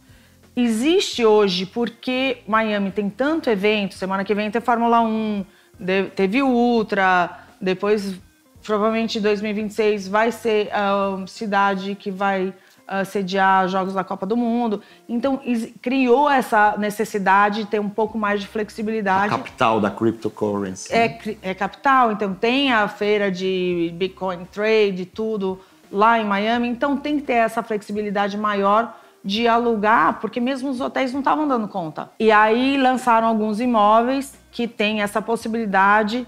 Existe 0.56 1.26
hoje, 1.26 1.66
porque 1.66 2.38
Miami 2.48 2.92
tem 2.92 3.10
tanto 3.10 3.50
evento, 3.50 3.96
semana 3.96 4.24
que 4.24 4.34
vem 4.36 4.52
tem 4.52 4.62
Fórmula 4.62 5.02
1, 5.02 5.44
de- 5.80 6.06
teve 6.16 6.42
o 6.42 6.48
Ultra, 6.50 7.30
depois, 7.60 8.16
provavelmente 8.64 9.18
em 9.18 9.22
2026, 9.22 10.08
vai 10.08 10.32
ser 10.32 10.70
a 10.74 11.24
cidade 11.28 11.96
que 11.96 12.12
vai 12.12 12.54
ah, 12.88 13.04
sediar 13.04 13.68
Jogos 13.68 13.94
da 13.94 14.04
Copa 14.04 14.26
do 14.26 14.38
Mundo. 14.38 14.82
Então, 15.10 15.42
criou 15.82 16.30
essa 16.30 16.76
necessidade 16.78 17.64
de 17.64 17.70
ter 17.70 17.80
um 17.82 17.90
pouco 17.90 18.18
mais 18.18 18.40
de 18.40 18.46
A 18.46 18.50
flexibilidade. 18.50 19.30
capital 19.30 19.82
da 19.82 19.92
cryptocurrency. 19.92 20.94
É, 20.94 21.10
cri- 21.10 21.38
é 21.42 21.54
capital, 21.54 22.12
então 22.14 22.34
tem 22.34 22.72
a 22.72 22.88
feira 22.88 23.30
de 23.30 23.92
Bitcoin 23.96 24.46
Trade, 24.46 25.06
tudo 25.06 25.60
lá 25.92 26.18
em 26.20 26.24
Miami. 26.26 26.68
Então 26.70 26.96
tem 26.96 27.18
que 27.20 27.24
ter 27.26 27.34
essa 27.34 27.62
flexibilidade 27.62 28.38
maior 28.38 28.98
de 29.24 29.46
alugar, 29.50 30.20
porque 30.22 30.40
mesmo 30.40 30.70
os 30.70 30.80
hotéis 30.80 31.12
não 31.12 31.20
estavam 31.20 31.46
dando 31.46 31.68
conta. 31.68 32.10
E 32.18 32.32
aí 32.32 32.78
lançaram 32.78 33.28
alguns 33.28 33.60
imóveis 33.60 34.34
que 34.58 34.68
têm 34.68 35.04
essa 35.04 35.22
possibilidade 35.22 36.26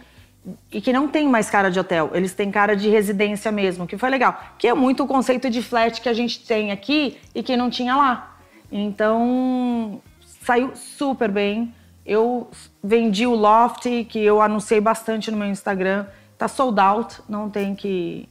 e 0.72 0.80
que 0.80 0.94
não 0.94 1.08
tem 1.08 1.28
mais 1.28 1.50
cara 1.50 1.72
de 1.72 1.80
hotel, 1.80 2.12
eles 2.14 2.32
têm 2.32 2.52
cara 2.52 2.76
de 2.76 2.88
residência 2.88 3.52
mesmo, 3.52 3.88
que 3.88 3.98
foi 3.98 4.08
legal. 4.08 4.40
Que 4.60 4.68
é 4.68 4.74
muito 4.76 5.04
o 5.04 5.08
conceito 5.08 5.50
de 5.50 5.64
flat 5.64 6.00
que 6.00 6.08
a 6.08 6.14
gente 6.14 6.46
tem 6.46 6.72
aqui 6.72 7.18
e 7.34 7.42
que 7.42 7.58
não 7.58 7.72
tinha 7.72 7.96
lá. 7.96 8.38
Então, 8.72 10.00
saiu 10.46 10.76
super 10.76 11.32
bem. 11.32 11.74
Eu 12.06 12.52
vendi 12.84 13.26
o 13.26 13.34
Loft, 13.34 13.88
que 14.06 14.20
eu 14.20 14.44
anunciei 14.44 14.80
bastante 14.80 15.32
no 15.32 15.38
meu 15.38 15.48
Instagram. 15.48 16.06
Tá 16.38 16.48
sold 16.48 16.80
out, 16.80 17.22
não 17.28 17.50
tem 17.50 17.74
que, 17.74 18.30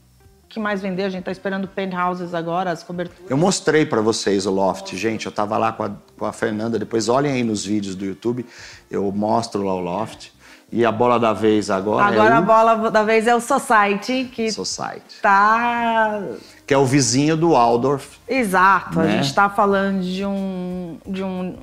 que 0.49 0.59
mais 0.59 0.81
vender. 0.81 1.03
A 1.03 1.09
gente 1.09 1.23
tá 1.23 1.31
esperando 1.31 1.67
penthouses 1.67 2.33
agora, 2.33 2.71
as 2.71 2.83
coberturas. 2.83 3.29
Eu 3.29 3.37
mostrei 3.37 3.85
pra 3.85 4.01
vocês 4.01 4.45
o 4.45 4.51
loft, 4.51 4.95
gente. 4.95 5.25
Eu 5.27 5.31
tava 5.31 5.57
lá 5.57 5.71
com 5.71 5.83
a, 5.83 5.91
com 6.17 6.25
a 6.25 6.33
Fernanda. 6.33 6.77
Depois 6.79 7.07
olhem 7.07 7.31
aí 7.33 7.43
nos 7.43 7.63
vídeos 7.63 7.95
do 7.95 8.03
YouTube. 8.05 8.45
Eu 8.89 9.11
mostro 9.11 9.61
lá 9.63 9.73
o 9.75 9.79
loft. 9.79 10.31
E 10.71 10.85
a 10.85 10.91
bola 10.91 11.19
da 11.19 11.33
vez 11.33 11.71
agora, 11.71 12.05
Agora 12.05 12.35
é 12.35 12.37
a 12.37 12.39
o 12.41 12.43
bola 12.45 12.91
da 12.91 13.01
vez 13.01 13.25
é 13.25 13.33
o 13.35 13.41
Society, 13.41 14.29
que 14.31 14.51
Society. 14.51 15.19
tá 15.19 16.21
Que 16.67 16.75
é 16.75 16.77
o 16.77 16.85
vizinho 16.85 17.35
do 17.35 17.53
Waldorf. 17.53 18.17
Exato, 18.27 18.99
a 18.99 19.03
Né? 19.03 19.11
gente 19.13 19.25
está 19.25 19.49
falando 19.49 20.01
de, 20.03 20.23
um, 20.23 20.99
de 21.07 21.23
um- 21.23 21.55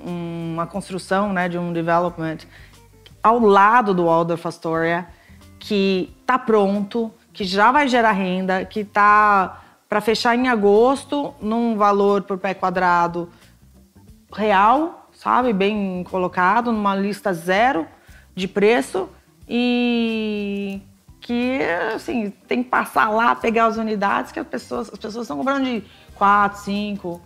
uma 0.54 0.66
construção, 0.66 1.32
né, 1.32 1.48
de 1.48 1.56
um 1.56 1.72
development 1.72 2.38
ao 3.22 3.38
lado 3.38 3.94
do 3.94 4.06
Waldorf 4.06 4.44
Astoria, 4.44 5.06
que 5.60 6.12
está 6.22 6.36
pronto, 6.36 7.12
que 7.36 7.44
já 7.44 7.70
vai 7.70 7.86
gerar 7.86 8.12
renda, 8.12 8.64
que 8.64 8.80
está 8.80 9.62
para 9.86 10.00
fechar 10.00 10.34
em 10.34 10.48
agosto 10.48 11.34
num 11.38 11.76
valor 11.76 12.22
por 12.22 12.38
pé 12.38 12.54
quadrado 12.54 13.28
real, 14.32 15.10
sabe, 15.12 15.52
bem 15.52 16.02
colocado, 16.10 16.72
numa 16.72 16.96
lista 16.96 17.34
zero 17.34 17.86
de 18.34 18.48
preço 18.48 19.06
e 19.46 20.80
que 21.20 21.60
assim 21.94 22.32
tem 22.48 22.62
que 22.62 22.70
passar 22.70 23.10
lá 23.10 23.34
pegar 23.34 23.66
as 23.66 23.76
unidades 23.76 24.32
que 24.32 24.40
as 24.40 24.46
pessoas 24.46 24.88
as 24.90 24.98
pessoas 24.98 25.24
estão 25.24 25.36
comprando 25.36 25.64
de 25.64 25.84
quatro, 26.14 26.58
cinco 26.62 27.20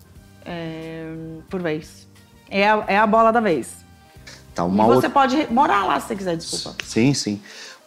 é, 0.45 1.05
por 1.49 1.63
vez. 1.63 2.09
É 2.51 2.69
a, 2.69 2.85
é 2.89 2.99
a 2.99 3.07
bola 3.07 3.31
da 3.31 3.39
vez. 3.39 3.85
Tá, 4.53 4.65
E 4.65 4.67
uma 4.67 4.87
você 4.87 4.95
outra... 5.07 5.11
pode 5.11 5.47
morar 5.53 5.85
lá 5.85 6.01
se 6.01 6.09
você 6.09 6.17
quiser, 6.17 6.37
desculpa. 6.37 6.85
Sim, 6.85 7.15
sim. 7.15 7.41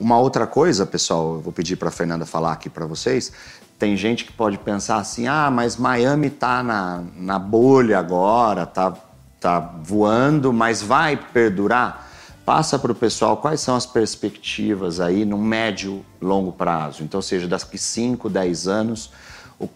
Uma 0.03 0.19
outra 0.19 0.45
coisa, 0.45 0.85
pessoal, 0.85 1.35
eu 1.35 1.39
vou 1.39 1.53
pedir 1.53 1.77
para 1.77 1.89
Fernanda 1.89 2.25
falar 2.25 2.51
aqui 2.51 2.69
para 2.69 2.85
vocês. 2.85 3.31
Tem 3.79 3.95
gente 3.95 4.25
que 4.25 4.33
pode 4.33 4.57
pensar 4.57 4.97
assim: 4.97 5.27
ah, 5.27 5.49
mas 5.49 5.77
Miami 5.77 6.29
tá 6.29 6.61
na, 6.61 7.01
na 7.15 7.39
bolha 7.39 7.99
agora, 7.99 8.65
tá, 8.65 8.93
tá 9.39 9.59
voando, 9.61 10.51
mas 10.51 10.81
vai 10.81 11.15
perdurar? 11.15 12.11
Passa 12.45 12.77
para 12.77 12.91
o 12.91 12.95
pessoal 12.95 13.37
quais 13.37 13.61
são 13.61 13.77
as 13.77 13.85
perspectivas 13.85 14.99
aí 14.99 15.23
no 15.23 15.37
médio, 15.37 16.05
longo 16.21 16.51
prazo. 16.51 17.01
Então, 17.01 17.21
seja, 17.21 17.47
daqui 17.47 17.77
5, 17.77 18.29
10 18.29 18.67
anos, 18.67 19.09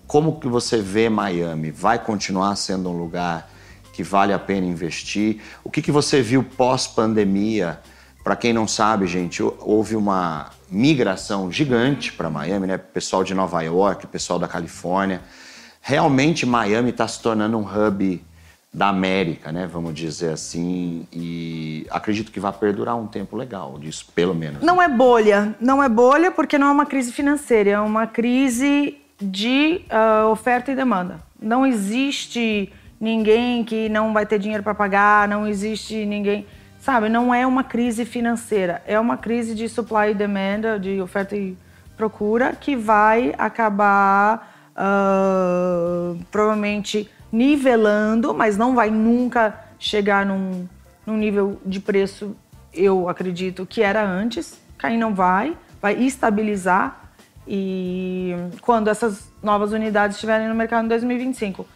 como 0.06 0.42
que 0.42 0.50
você 0.50 0.82
vê 0.82 1.08
Miami? 1.08 1.72
Vai 1.72 2.00
continuar 2.00 2.58
sendo 2.58 2.90
um 2.90 2.98
lugar 2.98 3.50
que 3.94 4.04
vale 4.04 4.34
a 4.34 4.40
pena 4.40 4.68
investir? 4.68 5.42
O 5.64 5.72
que, 5.72 5.82
que 5.82 5.90
você 5.90 6.22
viu 6.22 6.44
pós-pandemia? 6.44 7.80
Para 8.28 8.36
quem 8.36 8.52
não 8.52 8.68
sabe, 8.68 9.08
gente, 9.08 9.42
houve 9.42 9.96
uma 9.96 10.48
migração 10.70 11.50
gigante 11.50 12.12
para 12.12 12.30
Miami, 12.30 12.68
né? 12.68 12.78
Pessoal 12.78 13.24
de 13.24 13.34
Nova 13.34 13.62
York, 13.62 14.06
pessoal 14.08 14.38
da 14.38 14.50
Califórnia. 14.50 15.22
Realmente 15.82 16.46
Miami 16.46 16.90
está 16.90 17.08
se 17.08 17.22
tornando 17.22 17.58
um 17.58 17.62
hub 17.62 18.22
da 18.74 18.90
América, 18.90 19.54
né? 19.54 19.66
Vamos 19.66 19.94
dizer 19.94 20.34
assim. 20.34 21.08
E 21.14 21.88
acredito 21.90 22.30
que 22.30 22.38
vai 22.38 22.52
perdurar 22.52 22.98
um 22.98 23.08
tempo 23.08 23.38
legal 23.38 23.80
disso, 23.80 24.06
pelo 24.14 24.36
menos. 24.36 24.62
Não 24.62 24.82
é 24.82 24.90
bolha, 24.90 25.56
não 25.62 25.82
é 25.82 25.88
bolha 25.88 26.30
porque 26.30 26.58
não 26.58 26.68
é 26.68 26.72
uma 26.72 26.86
crise 26.86 27.14
financeira, 27.14 27.70
é 27.70 27.80
uma 27.80 28.08
crise 28.08 28.98
de 29.22 29.86
ah, 29.90 30.28
oferta 30.30 30.70
e 30.70 30.76
demanda. 30.76 31.22
Não 31.42 31.66
existe 31.66 32.74
ninguém 33.00 33.64
que 33.64 33.88
não 33.88 34.12
vai 34.12 34.26
ter 34.26 34.38
dinheiro 34.38 34.64
para 34.64 34.76
pagar, 34.76 35.30
não 35.30 35.48
existe 35.48 36.06
ninguém, 36.06 36.46
sabe? 36.88 37.10
Não 37.10 37.34
é 37.34 37.46
uma 37.46 37.66
crise 37.66 38.06
financeira, 38.06 38.82
é 38.88 38.98
uma 38.98 39.18
crise 39.18 39.54
de 39.54 39.68
supply 39.68 40.12
e 40.12 40.14
demanda, 40.14 40.80
de 40.80 41.02
oferta 41.02 41.36
e 41.36 41.58
procura 41.98 42.54
que 42.54 42.78
vai 42.78 43.36
acabar 43.38 44.72
ah, 44.74 46.14
provavelmente 46.32 47.12
nivelando, 47.30 48.34
mas 48.34 48.56
não 48.56 48.74
vai 48.74 48.90
nunca 48.90 49.66
chegar 49.78 50.26
num, 50.26 50.66
num 51.06 51.18
nível 51.18 51.60
de 51.66 51.82
preço, 51.82 52.34
eu 52.74 53.10
acredito, 53.10 53.66
que 53.66 53.84
era 53.84 54.02
antes. 54.02 54.58
Cair 54.78 54.98
não 54.98 55.14
vai, 55.14 55.58
vai 55.82 55.94
estabilizar 55.94 57.12
e 57.46 58.34
quando 58.62 58.88
essas 58.88 59.30
novas 59.44 59.74
unidades 59.74 60.16
estiverem 60.16 60.48
no 60.48 60.56
mercado 60.56 60.86
em 60.86 60.88
2025. 60.88 61.68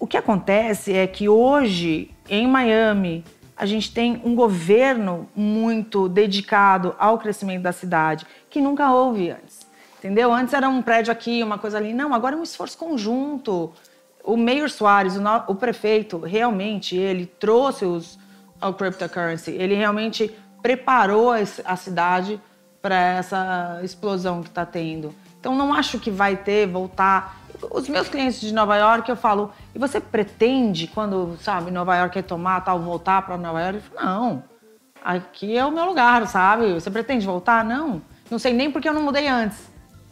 O 0.00 0.06
que 0.08 0.16
acontece 0.16 0.92
é 0.92 1.06
que 1.06 1.28
hoje, 1.28 2.10
em 2.28 2.48
Miami, 2.48 3.24
a 3.56 3.66
gente 3.66 3.92
tem 3.92 4.20
um 4.24 4.34
governo 4.34 5.28
muito 5.34 6.08
dedicado 6.08 6.94
ao 6.98 7.18
crescimento 7.18 7.62
da 7.62 7.72
cidade, 7.72 8.26
que 8.50 8.60
nunca 8.60 8.90
houve 8.90 9.30
antes. 9.30 9.64
Entendeu? 9.98 10.32
Antes 10.32 10.52
era 10.52 10.68
um 10.68 10.82
prédio 10.82 11.12
aqui, 11.12 11.42
uma 11.42 11.56
coisa 11.56 11.78
ali. 11.78 11.94
Não, 11.94 12.12
agora 12.12 12.34
é 12.34 12.38
um 12.38 12.42
esforço 12.42 12.76
conjunto. 12.76 13.72
O 14.22 14.36
Mayor 14.36 14.68
Soares, 14.68 15.16
o, 15.16 15.20
no- 15.20 15.44
o 15.48 15.54
prefeito, 15.54 16.18
realmente, 16.18 16.96
ele 16.96 17.26
trouxe 17.26 17.84
os, 17.84 18.18
ao 18.60 18.74
cryptocurrency. 18.74 19.52
Ele 19.52 19.74
realmente 19.74 20.30
preparou 20.60 21.30
a 21.32 21.76
cidade 21.76 22.40
para 22.82 22.96
essa 22.96 23.80
explosão 23.82 24.42
que 24.42 24.48
está 24.48 24.66
tendo. 24.66 25.14
Então, 25.40 25.54
não 25.54 25.72
acho 25.72 25.98
que 25.98 26.10
vai 26.10 26.36
ter, 26.36 26.66
voltar. 26.66 27.40
Os 27.70 27.88
meus 27.88 28.08
clientes 28.08 28.40
de 28.40 28.52
Nova 28.52 28.76
York, 28.76 29.08
eu 29.08 29.16
falo, 29.16 29.52
e 29.74 29.78
você 29.78 30.00
pretende, 30.00 30.86
quando, 30.86 31.36
sabe, 31.40 31.70
Nova 31.70 31.96
York 31.96 32.16
retomar, 32.16 32.64
tal, 32.64 32.80
voltar 32.80 33.22
para 33.22 33.36
Nova 33.36 33.60
York? 33.60 33.76
Eu 33.76 33.82
falo, 33.82 34.06
não, 34.06 34.44
aqui 35.04 35.56
é 35.56 35.64
o 35.64 35.70
meu 35.70 35.84
lugar, 35.84 36.26
sabe? 36.26 36.72
Você 36.74 36.90
pretende 36.90 37.26
voltar? 37.26 37.64
Não. 37.64 38.00
Não 38.30 38.38
sei 38.38 38.52
nem 38.52 38.70
porque 38.70 38.88
eu 38.88 38.94
não 38.94 39.02
mudei 39.02 39.28
antes. 39.28 39.58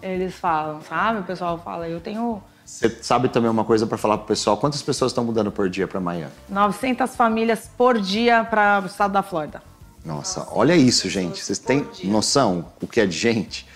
Eles 0.02 0.35
falam, 0.35 0.80
sabe? 0.82 1.21
O 1.21 1.23
pessoal 1.23 1.59
fala, 1.59 1.88
eu 1.88 2.00
tenho 2.00 2.42
Você 2.64 2.88
sabe 3.00 3.28
também 3.28 3.50
uma 3.50 3.64
coisa 3.64 3.87
para 3.87 3.97
falar 3.97 4.18
pro 4.18 4.26
pessoal? 4.26 4.56
Quantas 4.56 4.82
pessoas 4.82 5.12
estão 5.12 5.25
mudando 5.25 5.50
por 5.52 5.71
dia 5.71 5.87
para 5.87 6.00
Miami? 6.00 6.32
900 6.49 7.14
famílias 7.14 7.71
por 7.76 8.00
dia 8.00 8.44
para 8.44 8.80
o 8.82 8.87
estado 8.87 9.12
da 9.12 9.23
Flórida. 9.23 9.62
Nossa, 10.04 10.49
olha 10.50 10.75
isso, 10.75 11.09
gente. 11.09 11.42
Vocês 11.42 11.59
têm 11.59 11.87
noção 12.04 12.66
o 12.80 12.87
que 12.87 13.00
é 13.00 13.06
de 13.06 13.16
gente? 13.16 13.66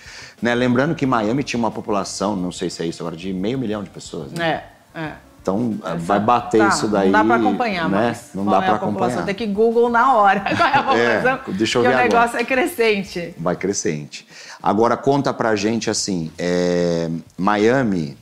Né? 0.41 0.55
Lembrando 0.55 0.95
que 0.95 1.07
Miami 1.07 1.43
tinha 1.43 1.59
uma 1.59 1.71
população, 1.71 2.37
não 2.37 2.53
sei 2.53 2.69
se 2.71 2.83
é 2.83 2.87
isso 2.87 3.03
agora, 3.03 3.17
de 3.17 3.33
meio 3.33 3.59
milhão 3.59 3.83
de 3.83 3.91
pessoas. 3.91 4.33
Né? 4.33 4.63
É, 4.95 5.01
é. 5.01 5.13
Então 5.41 5.79
vai 5.99 6.19
bater 6.19 6.59
Tá, 6.59 6.69
isso 6.69 6.89
daí. 6.89 7.09
Não 7.09 7.21
dá 7.21 7.25
para 7.25 7.37
acompanhar, 7.37 7.89
né? 7.89 8.09
mas 8.09 8.31
Não 8.35 8.45
dá 8.45 8.57
é 8.57 8.61
para 8.63 8.75
acompanhar. 8.75 9.25
Tem 9.25 9.35
que 9.35 9.47
Google 9.47 9.89
na 9.89 10.15
hora. 10.15 10.41
Qual 10.57 10.69
é 10.69 10.75
a 10.75 10.83
população? 10.83 11.55
deixa 11.55 11.79
eu 11.79 11.83
Porque 11.83 11.97
ver 11.97 12.03
o 12.03 12.05
agora. 12.07 12.21
negócio 12.21 12.39
é 12.41 12.45
crescente. 12.45 13.35
Vai 13.39 13.55
crescente. 13.55 14.27
Agora 14.61 14.97
conta 14.97 15.33
pra 15.33 15.55
gente 15.55 15.89
assim, 15.89 16.33
é, 16.37 17.09
Miami, 17.39 18.19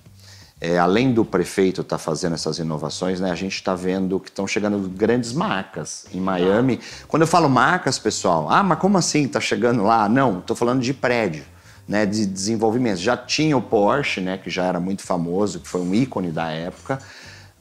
é, 0.61 0.79
além 0.79 1.15
do 1.15 1.25
prefeito 1.25 1.81
estar 1.81 1.97
fazendo 1.97 2.35
essas 2.35 2.59
inovações, 2.59 3.21
né, 3.21 3.31
a 3.31 3.35
gente 3.35 3.55
está 3.55 3.75
vendo 3.75 4.21
que 4.21 4.29
estão 4.29 4.47
chegando 4.47 4.79
grandes 4.91 5.33
marcas 5.33 6.05
em 6.13 6.21
Miami. 6.21 6.79
Quando 7.09 7.23
eu 7.23 7.27
falo 7.27 7.49
marcas, 7.49 7.99
pessoal, 7.99 8.49
ah, 8.51 8.63
mas 8.63 8.79
como 8.79 8.99
assim 8.99 9.25
está 9.25 9.41
chegando 9.41 9.83
lá? 9.83 10.11
Não, 10.11 10.41
estou 10.41 10.55
falando 10.55 10.83
de 10.83 10.93
prédio, 10.93 11.43
né, 11.87 12.07
de 12.07 12.27
desenvolvimento. 12.27 12.99
Já 12.99 13.17
tinha 13.17 13.57
o 13.57 13.63
Porsche, 13.63 14.21
né, 14.21 14.39
que 14.39 14.51
já 14.51 14.65
era 14.65 14.81
muito 14.81 15.03
famoso, 15.03 15.61
que 15.61 15.69
foi 15.69 15.81
um 15.81 15.95
ícone 15.95 16.31
da 16.31 16.51
época. 16.51 16.99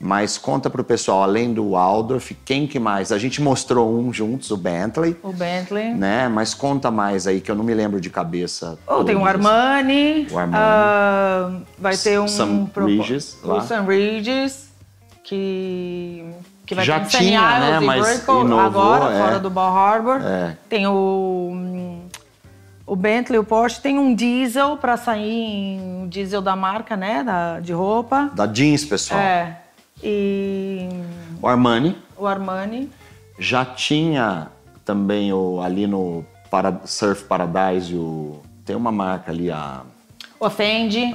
Mas 0.05 0.37
conta 0.37 0.69
pro 0.69 0.83
pessoal, 0.83 1.23
além 1.23 1.53
do 1.53 1.71
Waldorf, 1.71 2.31
quem 2.43 2.67
que 2.67 2.77
mais? 2.77 3.09
A 3.09 3.17
gente 3.17 3.41
mostrou 3.41 3.97
um 3.97 4.11
juntos, 4.11 4.51
o 4.51 4.57
Bentley. 4.57 5.15
O 5.23 5.31
Bentley. 5.31 5.93
Né? 5.93 6.27
Mas 6.27 6.53
conta 6.53 6.91
mais 6.91 7.25
aí, 7.25 7.39
que 7.39 7.49
eu 7.49 7.55
não 7.55 7.63
me 7.63 7.73
lembro 7.73 8.01
de 8.01 8.09
cabeça. 8.09 8.77
Oh, 8.85 9.05
tem 9.05 9.15
o 9.15 9.25
Armani. 9.25 10.27
O 10.29 10.37
Armani. 10.37 11.61
Uh, 11.61 11.65
vai 11.79 11.95
ter 11.95 12.19
um... 12.19 12.27
Sam 12.27 12.69
Regis, 12.75 13.37
o 13.43 13.61
Sam 13.61 13.83
Regis, 13.83 14.67
que... 15.23 16.25
Que 16.65 16.75
vai 16.75 16.85
Já 16.85 16.99
ter 17.01 17.17
tinha, 17.19 17.39
Sunny 17.39 17.71
né, 17.71 17.79
mas 17.81 18.23
inovou, 18.27 18.59
agora, 18.59 19.13
é. 19.13 19.19
fora 19.19 19.39
do 19.39 19.49
Ball 19.49 19.77
Harbor. 19.77 20.21
É. 20.21 20.57
Tem 20.67 20.87
o... 20.87 21.51
O 22.93 22.95
Bentley, 22.95 23.39
o 23.39 23.43
Porsche, 23.43 23.81
tem 23.81 23.97
um 23.97 24.13
diesel 24.13 24.77
para 24.77 24.95
sair, 24.97 25.79
um 25.81 26.07
diesel 26.07 26.43
da 26.43 26.55
marca, 26.55 26.95
né, 26.95 27.23
da, 27.23 27.59
de 27.59 27.73
roupa. 27.73 28.29
Da 28.35 28.45
jeans, 28.45 28.85
pessoal. 28.85 29.19
É. 29.19 29.57
E 30.03 30.87
O 31.41 31.47
Armani. 31.47 31.97
o 32.15 32.27
Armani. 32.27 32.91
Já 33.39 33.65
tinha 33.65 34.49
também 34.85 35.33
o, 35.33 35.59
ali 35.59 35.87
no 35.87 36.23
Para- 36.51 36.81
Surf 36.85 37.23
Paradise, 37.23 37.95
o, 37.95 38.39
tem 38.63 38.75
uma 38.75 38.91
marca 38.91 39.31
ali, 39.31 39.49
a, 39.49 39.81
O 40.39 40.47
Fendi. 40.51 41.11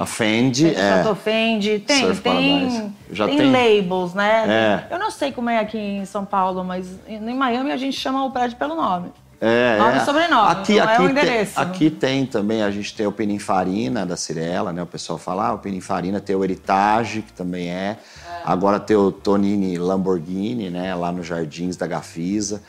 Chateau 0.75 1.13
É, 1.13 1.15
Fendi. 1.15 1.79
Tem, 1.79 2.01
Surf 2.01 2.19
Paradise. 2.21 2.77
tem, 2.81 2.93
Já 3.13 3.25
tem, 3.25 3.37
tem. 3.37 3.51
labels, 3.53 4.13
né? 4.13 4.83
É. 4.89 4.93
Eu 4.93 4.99
não 4.99 5.11
sei 5.11 5.31
como 5.31 5.49
é 5.49 5.59
aqui 5.59 5.77
em 5.77 6.03
São 6.03 6.25
Paulo, 6.25 6.61
mas 6.61 6.99
em 7.07 7.33
Miami 7.35 7.71
a 7.71 7.77
gente 7.77 7.95
chama 7.97 8.25
o 8.25 8.31
prédio 8.31 8.57
pelo 8.57 8.75
nome. 8.75 9.13
É, 9.41 9.77
Nome 9.77 9.93
é. 9.93 10.01
e 10.01 10.05
sobrenome, 10.05 10.51
Aqui, 10.51 10.79
é 10.79 10.81
aqui 10.81 10.93
o 10.95 10.97
tem- 10.97 11.09
endereço. 11.11 11.59
aqui 11.59 11.89
tem 11.89 12.25
também, 12.25 12.61
a 12.61 12.69
gente 12.71 12.93
tem 12.93 13.07
o 13.07 13.11
Pininfarina 13.11 14.05
da 14.05 14.17
Cirela, 14.17 14.73
né? 14.73 14.81
O 14.83 14.85
pessoal 14.85 15.17
fala, 15.17 15.47
ah, 15.47 15.53
o 15.53 15.59
Pininfarina 15.59 16.19
tem 16.19 16.35
o 16.35 16.43
Heritage, 16.43 17.21
que 17.21 17.31
também 17.33 17.69
é. 17.69 17.97
Agora 18.45 18.79
tem 18.79 18.97
o 18.97 19.11
Tonini 19.11 19.77
Lamborghini, 19.77 20.69
né? 20.69 20.93
Lá 20.95 21.11
nos 21.11 21.25
Jardins 21.27 21.75
da 21.77 21.87
Gafisa. 21.87 22.61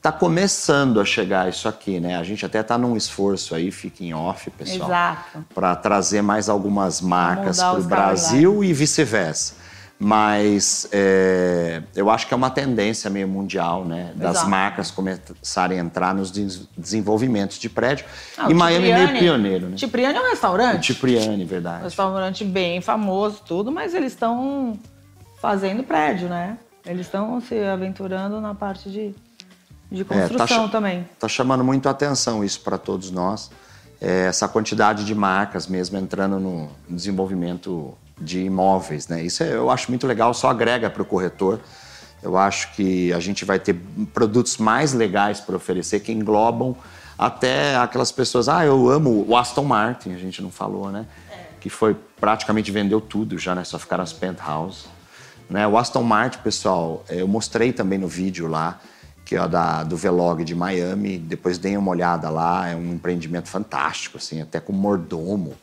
Tá 0.00 0.12
começando 0.12 1.00
a 1.00 1.04
chegar 1.04 1.48
isso 1.48 1.68
aqui, 1.68 1.98
né? 1.98 2.16
A 2.16 2.22
gente 2.22 2.46
até 2.46 2.62
tá 2.62 2.78
num 2.78 2.96
esforço 2.96 3.54
aí, 3.56 3.70
fica 3.72 4.04
em 4.04 4.14
off, 4.14 4.48
pessoal. 4.50 4.88
Exato. 4.88 5.44
para 5.54 5.74
trazer 5.74 6.22
mais 6.22 6.48
algumas 6.48 7.00
marcas 7.00 7.58
para 7.58 7.78
o 7.78 7.82
Brasil 7.82 8.62
e 8.62 8.72
vice-versa. 8.72 9.54
Mas 9.98 10.86
é, 10.92 11.82
eu 11.94 12.10
acho 12.10 12.26
que 12.28 12.34
é 12.34 12.36
uma 12.36 12.50
tendência 12.50 13.08
meio 13.08 13.26
mundial, 13.26 13.82
né? 13.84 14.12
Das 14.14 14.32
Exato. 14.36 14.50
marcas 14.50 14.90
começarem 14.90 15.80
a 15.80 15.82
entrar 15.82 16.14
nos 16.14 16.30
des- 16.30 16.68
desenvolvimentos 16.76 17.58
de 17.58 17.70
prédio. 17.70 18.04
Ah, 18.36 18.50
e 18.50 18.52
o 18.52 18.56
Miami 18.56 18.90
é 18.90 18.94
meio 18.94 19.06
Cipriani- 19.08 19.18
pioneiro, 19.18 19.68
né? 19.70 19.76
Cipriani 19.78 20.18
é 20.18 20.20
um 20.20 20.24
O 20.26 20.28
restaurante. 20.30 20.92
Cipriani, 20.92 21.44
Um 21.44 21.46
verdade. 21.46 21.84
restaurante 21.84 22.44
bem 22.44 22.82
famoso, 22.82 23.40
tudo, 23.46 23.72
mas 23.72 23.94
eles 23.94 24.12
estão 24.12 24.78
fazendo 25.40 25.82
prédio, 25.82 26.28
né? 26.28 26.58
Eles 26.84 27.06
estão 27.06 27.40
se 27.40 27.58
aventurando 27.64 28.38
na 28.38 28.54
parte 28.54 28.90
de, 28.90 29.14
de 29.90 30.02
É, 30.02 30.04
tá 30.04 30.14
construção 30.14 30.68
também. 30.68 31.08
Tá 31.18 31.26
chamando 31.26 31.64
muito 31.64 31.88
a 31.88 31.92
atenção 31.92 32.44
isso 32.44 32.60
para 32.60 32.76
todos 32.76 33.10
nós. 33.10 33.50
É, 33.98 34.26
essa 34.26 34.46
quantidade 34.46 35.06
de 35.06 35.14
marcas 35.14 35.66
mesmo 35.66 35.96
entrando 35.96 36.38
no 36.38 36.68
desenvolvimento 36.86 37.96
de 38.18 38.40
imóveis, 38.40 39.08
né? 39.08 39.22
Isso 39.22 39.42
é- 39.42 39.54
eu 39.54 39.70
acho 39.70 39.90
muito 39.90 40.06
legal, 40.06 40.32
só 40.32 40.50
agrega 40.50 40.88
para 40.88 41.02
o 41.02 41.04
corretor. 41.04 41.60
Eu 42.22 42.36
acho 42.36 42.72
que 42.74 43.12
a 43.12 43.20
gente 43.20 43.44
vai 43.44 43.58
ter 43.58 43.74
produtos 44.12 44.56
mais 44.56 44.92
legais 44.92 45.38
para 45.40 45.54
oferecer 45.56 46.00
que 46.00 46.10
englobam 46.12 46.74
até 47.18 47.76
aquelas 47.76 48.10
pessoas. 48.10 48.48
Ah, 48.48 48.64
eu 48.64 48.88
amo 48.88 49.24
o 49.28 49.36
Aston 49.36 49.64
Martin, 49.64 50.12
a 50.12 50.18
gente 50.18 50.42
não 50.42 50.50
falou, 50.50 50.90
né? 50.90 51.06
Que 51.60 51.68
foi 51.68 51.94
praticamente 52.18 52.70
vendeu 52.70 53.00
tudo 53.00 53.38
já, 53.38 53.54
né? 53.54 53.64
Só 53.64 53.78
ficaram 53.78 54.02
as 54.02 54.12
penthouse. 54.12 54.86
Né? 55.48 55.66
O 55.66 55.76
Aston 55.78 56.02
Martin, 56.02 56.38
pessoal, 56.38 57.04
eh, 57.08 57.20
eu 57.20 57.28
mostrei 57.28 57.72
também 57.72 57.98
no 57.98 58.08
vídeo 58.08 58.48
lá, 58.48 58.80
que 59.24 59.36
é 59.36 59.48
da, 59.48 59.84
do 59.84 59.96
Vlog 59.96 60.42
de 60.44 60.54
Miami. 60.54 61.18
Depois 61.18 61.58
deem 61.58 61.76
uma 61.76 61.90
olhada 61.90 62.28
lá, 62.30 62.68
é 62.68 62.74
um 62.74 62.94
empreendimento 62.94 63.48
fantástico, 63.48 64.18
assim, 64.18 64.40
até 64.40 64.58
com 64.58 64.72
mordomo. 64.72 65.54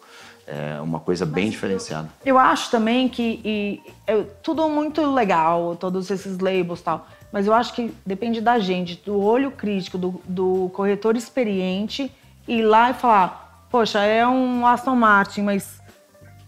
É 0.46 0.80
uma 0.82 1.00
coisa 1.00 1.26
bem 1.26 1.50
diferenciada. 1.50 2.10
Eu 2.26 2.38
acho 2.38 2.70
também 2.70 3.08
que 3.08 3.40
e, 3.46 3.82
é 4.06 4.22
tudo 4.42 4.68
muito 4.68 5.02
legal, 5.14 5.76
todos 5.76 6.12
esses 6.12 6.38
labels 6.40 6.82
e 6.82 6.84
tal. 6.84 7.08
Mas 7.32 7.48
eu 7.48 7.54
acho 7.54 7.74
que 7.74 7.94
depende 8.06 8.42
da 8.42 8.60
gente, 8.60 9.02
do 9.04 9.20
olho 9.20 9.52
crítico, 9.52 9.98
do, 9.98 10.22
do 10.26 10.70
corretor 10.74 11.16
experiente, 11.16 12.12
ir 12.48 12.62
lá 12.62 12.92
e 12.92 12.94
falar, 12.94 13.68
poxa, 13.72 14.02
é 14.04 14.28
um 14.28 14.68
Aston 14.68 14.96
Martin, 14.96 15.42
mas 15.42 15.82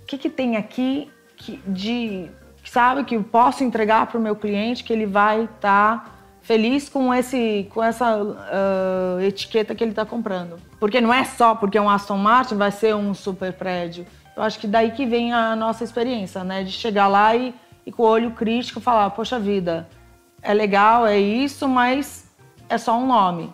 o 0.01 0.05
que, 0.05 0.17
que 0.17 0.29
tem 0.29 0.57
aqui 0.57 1.09
que, 1.37 1.59
de, 1.65 2.29
sabe, 2.63 3.03
que 3.03 3.15
eu 3.15 3.23
posso 3.23 3.63
entregar 3.63 4.05
para 4.07 4.19
o 4.19 4.21
meu 4.21 4.35
cliente 4.35 4.83
que 4.83 4.93
ele 4.93 5.05
vai 5.05 5.45
estar 5.45 6.14
feliz 6.45 6.87
com, 6.87 7.11
esse, 7.11 7.67
com 7.73 7.83
essa 7.83 8.05
ah, 8.15 9.17
etiqueta 9.21 9.73
que 9.73 9.83
ele 9.83 9.91
está 9.91 10.05
comprando. 10.05 10.57
Porque 10.79 11.01
não 11.01 11.11
é 11.11 11.23
só 11.23 11.55
porque 11.55 11.77
é 11.77 11.81
um 11.81 11.89
Aston 11.89 12.17
Martin, 12.17 12.55
vai 12.55 12.71
ser 12.71 12.95
um 12.95 13.13
super 13.15 13.51
prédio. 13.51 14.05
Eu 14.37 14.43
acho 14.43 14.59
que 14.59 14.67
daí 14.67 14.91
que 14.91 15.05
vem 15.07 15.33
a 15.33 15.55
nossa 15.55 15.83
experiência, 15.83 16.43
né? 16.43 16.63
De 16.63 16.71
chegar 16.71 17.07
lá 17.07 17.35
e, 17.35 17.53
e 17.85 17.91
com 17.91 18.03
o 18.03 18.05
olho 18.05 18.31
crítico 18.31 18.79
falar, 18.79 19.09
poxa 19.09 19.39
vida, 19.39 19.89
é 20.41 20.53
legal, 20.53 21.07
é 21.07 21.17
isso, 21.17 21.67
mas 21.67 22.31
é 22.69 22.77
só 22.77 22.95
um 22.95 23.07
nome, 23.07 23.51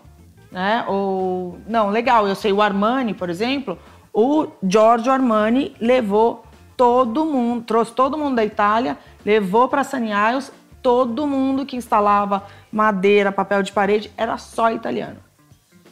né? 0.51 0.83
Ou 0.87 1.59
não, 1.65 1.89
legal, 1.89 2.27
eu 2.27 2.35
sei 2.35 2.51
o 2.51 2.61
Armani, 2.61 3.13
por 3.13 3.29
exemplo, 3.29 3.79
o 4.13 4.47
Giorgio 4.61 5.13
Armani 5.13 5.73
levou 5.79 6.43
todo 6.75 7.23
mundo, 7.23 7.63
trouxe 7.63 7.93
todo 7.93 8.17
mundo 8.17 8.35
da 8.35 8.43
Itália, 8.43 8.97
levou 9.23 9.69
para 9.69 9.83
Sunny 9.85 10.09
Isles, 10.11 10.51
todo 10.81 11.27
mundo 11.27 11.65
que 11.65 11.75
instalava 11.75 12.43
madeira, 12.71 13.31
papel 13.31 13.61
de 13.63 13.71
parede 13.71 14.11
era 14.17 14.37
só 14.37 14.71
italiano. 14.71 15.17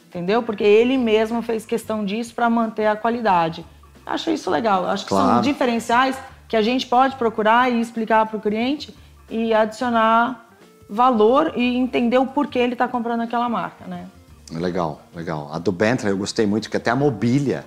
Entendeu? 0.08 0.42
Porque 0.42 0.64
ele 0.64 0.98
mesmo 0.98 1.40
fez 1.40 1.64
questão 1.64 2.04
disso 2.04 2.34
para 2.34 2.50
manter 2.50 2.86
a 2.86 2.96
qualidade. 2.96 3.64
Acho 4.04 4.30
isso 4.30 4.50
legal. 4.50 4.86
Acho 4.88 5.04
que 5.04 5.10
são 5.10 5.24
Claro. 5.24 5.42
diferenciais 5.42 6.18
que 6.48 6.56
a 6.56 6.62
gente 6.62 6.86
pode 6.86 7.14
procurar 7.16 7.70
e 7.70 7.80
explicar 7.80 8.26
para 8.26 8.36
o 8.36 8.40
cliente 8.40 8.92
e 9.28 9.54
adicionar 9.54 10.46
valor 10.88 11.52
e 11.54 11.76
entender 11.76 12.18
o 12.18 12.26
porquê 12.26 12.58
ele 12.58 12.72
está 12.72 12.88
comprando 12.88 13.20
aquela 13.20 13.48
marca, 13.48 13.84
né? 13.86 14.06
Legal, 14.50 15.00
legal. 15.14 15.48
A 15.52 15.58
do 15.60 15.70
Bentley 15.70 16.12
eu 16.12 16.18
gostei 16.18 16.44
muito, 16.44 16.68
que 16.68 16.76
até 16.76 16.90
a 16.90 16.96
mobília, 16.96 17.64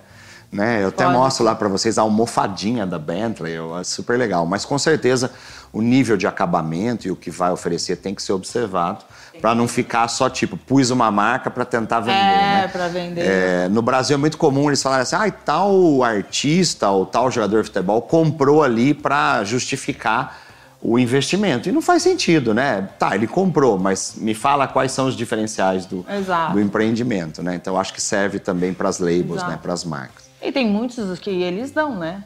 né? 0.54 0.84
Eu 0.84 0.90
até 0.90 1.08
mostro 1.08 1.44
lá 1.44 1.56
para 1.56 1.68
vocês 1.68 1.98
a 1.98 2.04
almofadinha 2.04 2.86
da 2.86 3.00
Bentley, 3.00 3.54
eu 3.54 3.76
acho 3.76 3.90
super 3.90 4.18
legal. 4.18 4.46
Mas 4.46 4.64
com 4.64 4.78
certeza 4.78 5.32
o 5.74 5.82
nível 5.82 6.16
de 6.16 6.28
acabamento 6.28 7.08
e 7.08 7.12
o 7.12 7.16
que 7.16 7.32
vai 7.32 7.52
oferecer 7.52 7.96
tem 7.98 8.14
que 8.14 8.22
ser 8.22 8.34
observado 8.34 9.04
para 9.42 9.56
não 9.56 9.68
ficar 9.68 10.08
só 10.08 10.30
tipo, 10.30 10.56
pus 10.56 10.92
uma 10.92 11.10
marca 11.10 11.50
para 11.50 11.66
tentar 11.66 12.00
vender, 12.00 12.18
É, 12.18 12.62
né? 12.62 12.68
pra 12.72 12.88
vender. 12.88 13.22
É, 13.26 13.68
no 13.68 13.82
Brasil 13.82 14.14
é 14.14 14.18
muito 14.18 14.38
comum 14.38 14.70
eles 14.70 14.82
falarem 14.84 15.02
assim, 15.02 15.16
ah, 15.16 15.32
tal 15.32 16.04
artista 16.04 16.88
ou 16.90 17.06
tal 17.06 17.32
jogador 17.32 17.64
de 17.64 17.68
futebol 17.70 18.02
comprou 18.04 18.64
ali 18.64 18.94
para 18.94 19.44
justificar 19.44 20.38
o 20.80 21.00
investimento. 21.00 21.68
E 21.68 21.72
não 21.72 21.82
faz 21.82 22.04
sentido, 22.04 22.54
né? 22.54 22.90
Tá, 23.00 23.16
ele 23.16 23.26
comprou, 23.26 23.80
mas 23.80 24.14
me 24.18 24.36
fala 24.36 24.68
quais 24.68 24.92
são 24.92 25.08
os 25.08 25.16
diferenciais 25.16 25.86
do, 25.86 26.06
do 26.52 26.60
empreendimento, 26.60 27.42
né? 27.42 27.56
Então 27.56 27.80
acho 27.80 27.94
que 27.94 28.02
serve 28.02 28.38
também 28.38 28.74
para 28.74 28.90
as 28.90 29.00
labels, 29.00 29.38
Exato. 29.38 29.52
né? 29.52 29.60
Para 29.60 29.74
as 29.74 29.84
marcas. 29.86 30.23
E 30.44 30.52
tem 30.52 30.68
muitos 30.68 31.20
que 31.20 31.30
eles 31.30 31.72
dão, 31.72 31.96
né? 31.98 32.24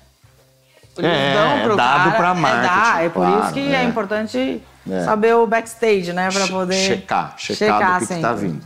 Eles 0.97 1.11
É, 1.11 1.33
dão 1.33 1.61
pro 1.63 1.73
é 1.73 1.75
dado 1.75 2.11
cara, 2.11 2.17
pra 2.35 2.49
É, 2.49 2.61
dá, 2.63 3.01
é 3.03 3.09
por 3.09 3.21
claro, 3.21 3.43
isso 3.43 3.53
que 3.53 3.59
é. 3.59 3.75
é, 3.75 3.83
importante 3.83 4.61
É. 4.89 5.03
saber 5.03 5.35
o 5.35 5.45
backstage, 5.45 6.11
né? 6.11 6.29
Pra 6.31 6.45
Che- 6.47 6.51
poder 6.51 6.73
checar, 6.75 7.35
checar, 7.37 7.99
do 7.99 8.07
que, 8.07 8.15
que 8.15 8.21
tá 8.21 8.29
sempre. 8.35 8.47
vindo. 8.47 8.65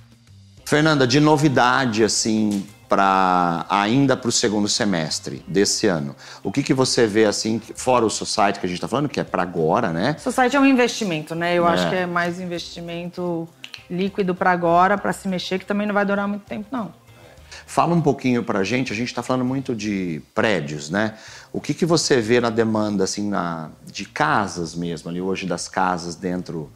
Fernanda, 0.66 1.06
de 1.06 1.20
novidade 1.20 2.04
assim 2.04 2.66
para 2.88 3.66
ainda 3.70 4.16
para 4.18 4.30
o 4.30 4.32
segundo 4.32 4.68
semestre 4.68 5.44
desse 5.48 5.88
ano, 5.88 6.16
o 6.44 6.52
que 6.52 6.62
que 6.64 6.74
você 6.74 7.08
vê 7.08 7.26
assim 7.26 7.62
fora 7.76 8.06
o 8.06 8.10
society 8.10 8.60
que 8.60 8.66
a 8.66 8.70
gente 8.70 8.78
está 8.78 8.88
falando 8.88 9.08
que 9.10 9.20
é 9.20 9.24
para 9.24 9.42
agora, 9.42 9.90
né? 9.92 10.16
Society 10.20 10.56
é 10.56 10.60
um 10.60 10.66
investimento, 10.66 11.34
né? 11.36 11.54
Eu 11.56 11.68
É. 11.68 11.72
acho 11.74 11.90
que 11.90 11.96
é 11.96 12.06
mais 12.06 12.40
investimento 12.40 13.48
líquido 13.90 14.34
para 14.36 14.52
agora, 14.52 14.98
para 14.98 15.12
se 15.12 15.28
mexer, 15.28 15.60
que 15.60 15.66
também 15.66 15.86
não 15.88 15.94
vai 15.94 16.06
durar 16.06 16.28
muito 16.28 16.44
tempo, 16.46 16.68
não. 16.72 16.94
Fala 17.72 17.96
um 17.96 18.02
pouquinho 18.02 18.44
pra 18.44 18.66
gente, 18.66 18.92
a 18.92 18.96
gente 18.98 19.08
está 19.08 19.24
falando 19.24 19.46
muito 19.46 19.74
de 19.74 20.22
prédios, 20.36 20.90
né? 20.90 21.18
O 21.54 21.62
que, 21.62 21.74
que 21.74 21.86
você 21.86 22.20
vê 22.20 22.42
na 22.42 22.50
demanda, 22.50 23.06
assim, 23.06 23.30
na, 23.30 23.70
de 23.86 24.04
casas 24.04 24.76
mesmo, 24.76 25.10
ali 25.10 25.22
hoje, 25.22 25.48
das 25.48 25.70
casas 25.70 26.14
dentro 26.18 26.70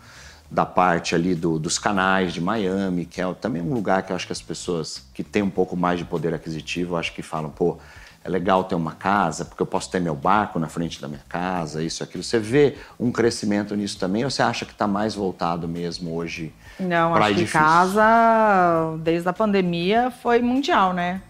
da 0.49 0.65
parte 0.65 1.13
ali 1.13 1.35
do- 1.35 1.59
dos 1.59 1.77
canais 1.77 2.33
de 2.33 2.39
Miami, 2.39 3.03
que 3.05 3.19
é 3.19 3.33
também 3.33 3.61
um 3.61 3.73
lugar 3.73 4.03
que 4.03 4.13
eu 4.13 4.15
acho 4.15 4.25
que 4.25 4.31
as 4.31 4.41
pessoas 4.41 5.03
que 5.13 5.21
têm 5.21 5.43
um 5.43 5.49
pouco 5.49 5.75
mais 5.75 5.99
de 5.99 6.05
poder 6.05 6.33
aquisitivo, 6.33 6.95
acho 6.95 7.11
que 7.11 7.21
falam, 7.21 7.49
pô, 7.49 7.77
é 8.23 8.29
legal 8.29 8.63
ter 8.63 8.75
uma 8.75 8.93
casa, 8.93 9.43
porque 9.43 9.61
eu 9.61 9.67
posso 9.67 9.91
ter 9.91 9.99
meu 9.99 10.15
barco 10.15 10.59
na 10.59 10.69
frente 10.69 11.01
da 11.01 11.09
minha 11.09 11.23
casa, 11.27 11.83
isso, 11.83 12.05
aquilo. 12.05 12.23
Você 12.23 12.39
vê 12.39 12.77
um 12.97 13.11
crescimento 13.11 13.75
nisso 13.75 13.99
também, 13.99 14.23
ou 14.23 14.31
você 14.31 14.41
acha 14.41 14.63
que 14.65 14.71
está 14.71 14.87
mais 14.87 15.13
voltado 15.13 15.67
mesmo 15.67 16.15
hoje 16.15 16.53
Não, 16.79 17.15
acho 17.15 17.35
que 17.35 17.47
casa, 17.47 18.97
desde 18.99 19.27
a 19.29 19.33
pandemia, 19.33 20.11
foi 20.11 20.41
mundial, 20.41 20.93
né? 20.93 21.21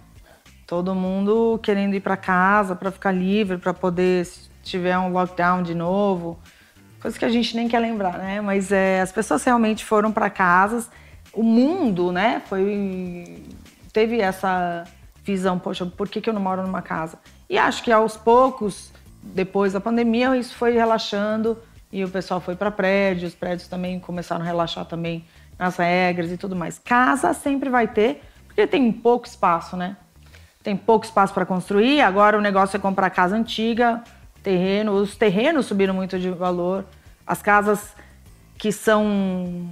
Todo 0.65 0.95
mundo 0.95 1.59
querendo 1.61 1.93
ir 1.93 1.99
para 1.99 2.17
casa 2.17 2.75
para 2.75 2.89
ficar 2.89 3.11
livre, 3.11 3.57
para 3.57 3.73
poder, 3.73 4.25
se 4.25 4.49
tiver 4.63 4.97
um 4.97 5.11
lockdown 5.11 5.61
de 5.61 5.75
novo, 5.75 6.39
coisa 6.99 7.19
que 7.19 7.25
a 7.25 7.29
gente 7.29 7.55
nem 7.55 7.67
quer 7.67 7.79
lembrar, 7.79 8.17
né? 8.17 8.41
Mas 8.41 8.71
é, 8.71 9.01
as 9.01 9.11
pessoas 9.11 9.43
realmente 9.43 9.85
foram 9.85 10.11
para 10.11 10.29
casas. 10.29 10.89
O 11.31 11.43
mundo, 11.43 12.11
né? 12.11 12.41
Foi 12.47 13.45
teve 13.93 14.19
essa 14.19 14.83
visão, 15.23 15.57
poxa, 15.57 15.85
por 15.85 16.09
que, 16.09 16.19
que 16.19 16.29
eu 16.29 16.33
não 16.33 16.41
moro 16.41 16.63
numa 16.63 16.81
casa? 16.81 17.17
E 17.49 17.57
acho 17.57 17.83
que 17.83 17.91
aos 17.91 18.17
poucos, 18.17 18.91
depois 19.21 19.73
da 19.73 19.79
pandemia, 19.79 20.35
isso 20.35 20.55
foi 20.55 20.71
relaxando 20.73 21.57
e 21.91 22.03
o 22.03 22.09
pessoal 22.09 22.41
foi 22.41 22.55
para 22.55 22.71
prédios, 22.71 23.33
os 23.33 23.37
prédios 23.37 23.67
também 23.67 23.99
começaram 23.99 24.41
a 24.41 24.45
relaxar 24.45 24.85
também 24.85 25.25
nas 25.57 25.77
regras 25.77 26.31
e 26.31 26.37
tudo 26.37 26.55
mais. 26.55 26.79
Casa 26.79 27.33
sempre 27.33 27.69
vai 27.69 27.87
ter, 27.87 28.21
porque 28.47 28.67
tem 28.67 28.91
pouco 28.91 29.27
espaço, 29.27 29.77
né? 29.77 29.95
Tem 30.63 30.75
pouco 30.75 31.05
espaço 31.05 31.33
para 31.33 31.45
construir, 31.45 32.01
agora 32.01 32.37
o 32.37 32.41
negócio 32.41 32.75
é 32.75 32.79
comprar 32.79 33.09
casa 33.11 33.35
antiga, 33.35 34.03
terreno, 34.41 34.93
os 34.93 35.15
terrenos 35.15 35.67
subiram 35.67 35.93
muito 35.93 36.19
de 36.19 36.29
valor, 36.31 36.85
as 37.25 37.41
casas 37.41 37.93
que 38.57 38.71
são 38.71 39.69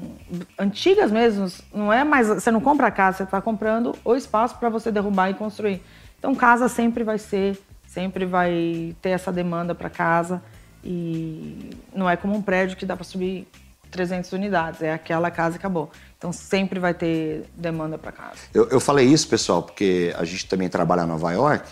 antigas 0.57 1.11
mesmo, 1.11 1.47
não 1.73 1.91
é 1.91 2.03
mais, 2.03 2.27
você 2.27 2.51
não 2.51 2.61
compra 2.61 2.87
a 2.87 2.91
casa, 2.91 3.17
você 3.17 3.23
está 3.23 3.41
comprando 3.41 3.95
o 4.03 4.15
espaço 4.15 4.57
para 4.57 4.69
você 4.69 4.91
derrubar 4.91 5.29
e 5.29 5.33
construir. 5.33 5.81
Então 6.19 6.35
casa 6.35 6.67
sempre 6.67 7.03
vai 7.03 7.17
ser, 7.17 7.61
sempre 7.87 8.25
vai 8.25 8.95
ter 9.01 9.09
essa 9.09 9.31
demanda 9.31 9.73
para 9.73 9.89
casa 9.89 10.41
e 10.83 11.69
não 11.95 12.09
é 12.09 12.15
como 12.15 12.35
um 12.35 12.41
prédio 12.41 12.75
que 12.75 12.85
dá 12.85 12.95
para 12.95 13.03
subir 13.03 13.47
300 13.89 14.31
unidades, 14.33 14.81
é 14.81 14.91
aquela 14.91 15.29
casa 15.31 15.55
e 15.55 15.59
acabou. 15.59 15.89
Então 16.17 16.33
sempre 16.33 16.79
vai 16.79 16.93
ter 16.93 17.45
demanda 17.55 17.97
para 17.97 18.11
casa. 18.11 18.37
Eu, 18.53 18.67
eu 18.69 18.79
falei 18.79 19.05
isso, 19.05 19.27
pessoal, 19.27 19.61
porque 19.61 20.13
a 20.17 20.25
gente 20.25 20.47
também 20.47 20.67
trabalha 20.67 21.03
em 21.03 21.07
Nova 21.07 21.31
York 21.31 21.69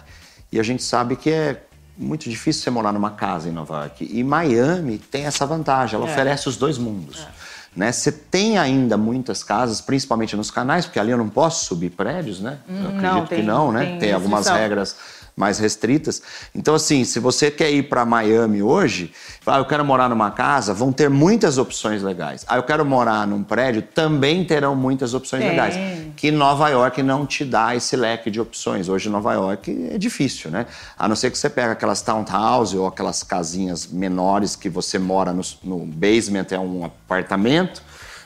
e 0.52 0.60
a 0.60 0.64
gente 0.64 0.84
sabe 0.84 1.16
que 1.16 1.30
é 1.30 1.64
muito 1.98 2.30
difícil 2.30 2.64
você 2.64 2.70
morar 2.70 2.92
numa 2.92 3.12
casa 3.12 3.50
em 3.50 3.52
Nova 3.52 3.82
York. 3.82 4.08
E 4.10 4.24
Miami 4.24 4.98
tem 4.98 5.26
essa 5.26 5.46
vantagem, 5.46 5.96
ela 5.96 6.08
é. 6.08 6.12
oferece 6.12 6.48
os 6.48 6.58
dois 6.58 6.78
mundos. 6.78 7.28
É. 7.28 7.52
Né? 7.76 7.92
Você 7.92 8.12
tem 8.12 8.58
ainda 8.58 8.98
muitas 8.98 9.44
casas, 9.44 9.80
principalmente 9.80 10.36
nos 10.36 10.52
canais, 10.52 10.86
porque 10.86 11.00
ali 11.00 11.12
eu 11.12 11.18
não 11.18 11.30
posso 11.30 11.66
subir 11.66 11.92
prédios, 11.92 12.42
né? 12.42 12.60
Hum, 12.70 12.84
eu 12.84 12.88
acredito 12.90 13.14
não, 13.14 13.26
tem, 13.26 13.40
que 13.40 13.46
não, 13.46 13.72
né? 13.72 13.86
Tem, 13.86 14.00
tem 14.00 14.14
algumas 14.14 14.48
regras 14.48 14.98
mais 15.42 15.58
restritas. 15.58 16.22
Então, 16.54 16.76
assim, 16.76 17.04
se 17.04 17.20
você 17.20 17.50
quer 17.50 17.72
ir 17.72 17.90
para 17.90 18.06
Miami 18.06 18.62
hoje, 18.62 19.12
ah, 19.44 19.58
eu 19.58 19.66
quero 19.66 19.84
morar 19.84 20.08
numa 20.08 20.30
casa, 20.30 20.72
vão 20.72 20.92
ter 20.92 21.10
muitas 21.10 21.58
opções 21.58 22.04
legais. 22.04 22.46
Ah, 22.48 22.58
eu 22.58 22.64
quero 22.64 22.86
morar 22.86 23.26
num 23.26 23.44
prédio, 23.44 23.82
também 23.82 24.46
terão 24.46 24.76
muitas 24.76 25.16
opções 25.16 25.44
legais. 25.44 25.76
Que 26.16 26.30
Nova 26.30 26.70
York 26.70 27.02
não 27.02 27.26
te 27.26 27.44
dá 27.44 27.76
esse 27.76 27.96
leque 27.96 28.30
de 28.30 28.40
opções. 28.40 28.88
Hoje, 28.88 29.10
Nova 29.10 29.34
York 29.34 29.90
é 29.92 29.98
difícil, 29.98 30.52
né? 30.52 30.68
A 30.96 31.08
não 31.08 31.16
ser 31.16 31.32
que 31.32 31.38
você 31.40 31.50
pegue 31.50 31.72
aquelas 31.72 32.04
townhouse 32.04 32.78
ou 32.78 32.86
aquelas 32.86 33.24
casinhas 33.24 33.88
menores 33.88 34.56
que 34.56 34.70
você 34.70 35.00
mora 35.00 35.34
no, 35.34 35.42
no 35.64 35.80
basement, 35.88 36.46
é 36.52 36.60
um 36.60 36.86
apartamento 36.86 37.82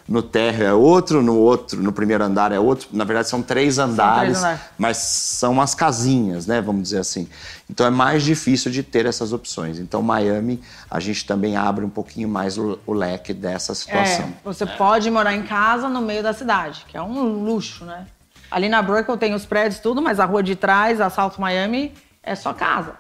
no 0.08 0.22
térreo 0.22 0.68
é 0.68 0.74
outro, 0.74 1.24
no 1.24 1.36
outro, 1.36 1.82
no 1.82 1.92
primeiro 1.92 2.24
andar 2.24 2.52
é 2.52 2.60
outro. 2.60 2.90
Na 2.94 3.04
verdade, 3.04 3.28
são 3.28 3.42
três 3.42 3.80
andares, 3.80 4.38
são 4.38 4.50
três 4.50 4.62
mas 4.78 4.98
são 4.98 5.54
umas 5.54 5.74
casinhas, 5.74 6.46
né? 6.46 6.62
Vamos 6.62 6.84
dizer 6.84 7.00
assim. 7.00 7.28
Então 7.68 7.86
é 7.88 7.90
mais 7.90 8.24
difícil 8.24 8.72
de 8.72 8.84
ter 8.84 9.08
essas 9.08 9.34
opções. 9.34 9.80
Então, 9.80 10.04
Miami, 10.04 10.62
a 10.90 11.00
gente 11.00 11.26
também 11.26 11.58
abre 11.58 11.84
um 11.84 11.90
pouquinho 11.90 12.30
mais 12.30 12.56
o, 12.56 12.78
o 12.86 12.94
leque 12.94 13.34
dessa 13.34 13.74
situação. 13.74 14.26
É, 14.26 14.34
você 14.44 14.64
é. 14.64 14.68
pode 14.68 15.10
morar 15.10 15.34
em 15.34 15.44
casa 15.44 15.90
no 15.90 16.02
meio 16.02 16.22
da 16.22 16.34
cidade, 16.34 16.86
que 16.88 16.96
é 16.96 17.02
um 17.02 17.44
luxo, 17.44 17.84
né? 17.84 18.06
Ali 18.52 18.70
na 18.70 18.84
Brooklyn 18.84 19.18
tem 19.18 19.34
os 19.34 19.46
prédios 19.46 19.80
tudo, 19.80 20.04
mas 20.04 20.20
a 20.20 20.26
rua 20.26 20.44
de 20.44 20.56
trás, 20.56 21.02
a 21.02 21.10
South 21.10 21.34
Miami, 21.40 21.92
é 22.22 22.36
só 22.36 22.54
casa. 22.54 22.94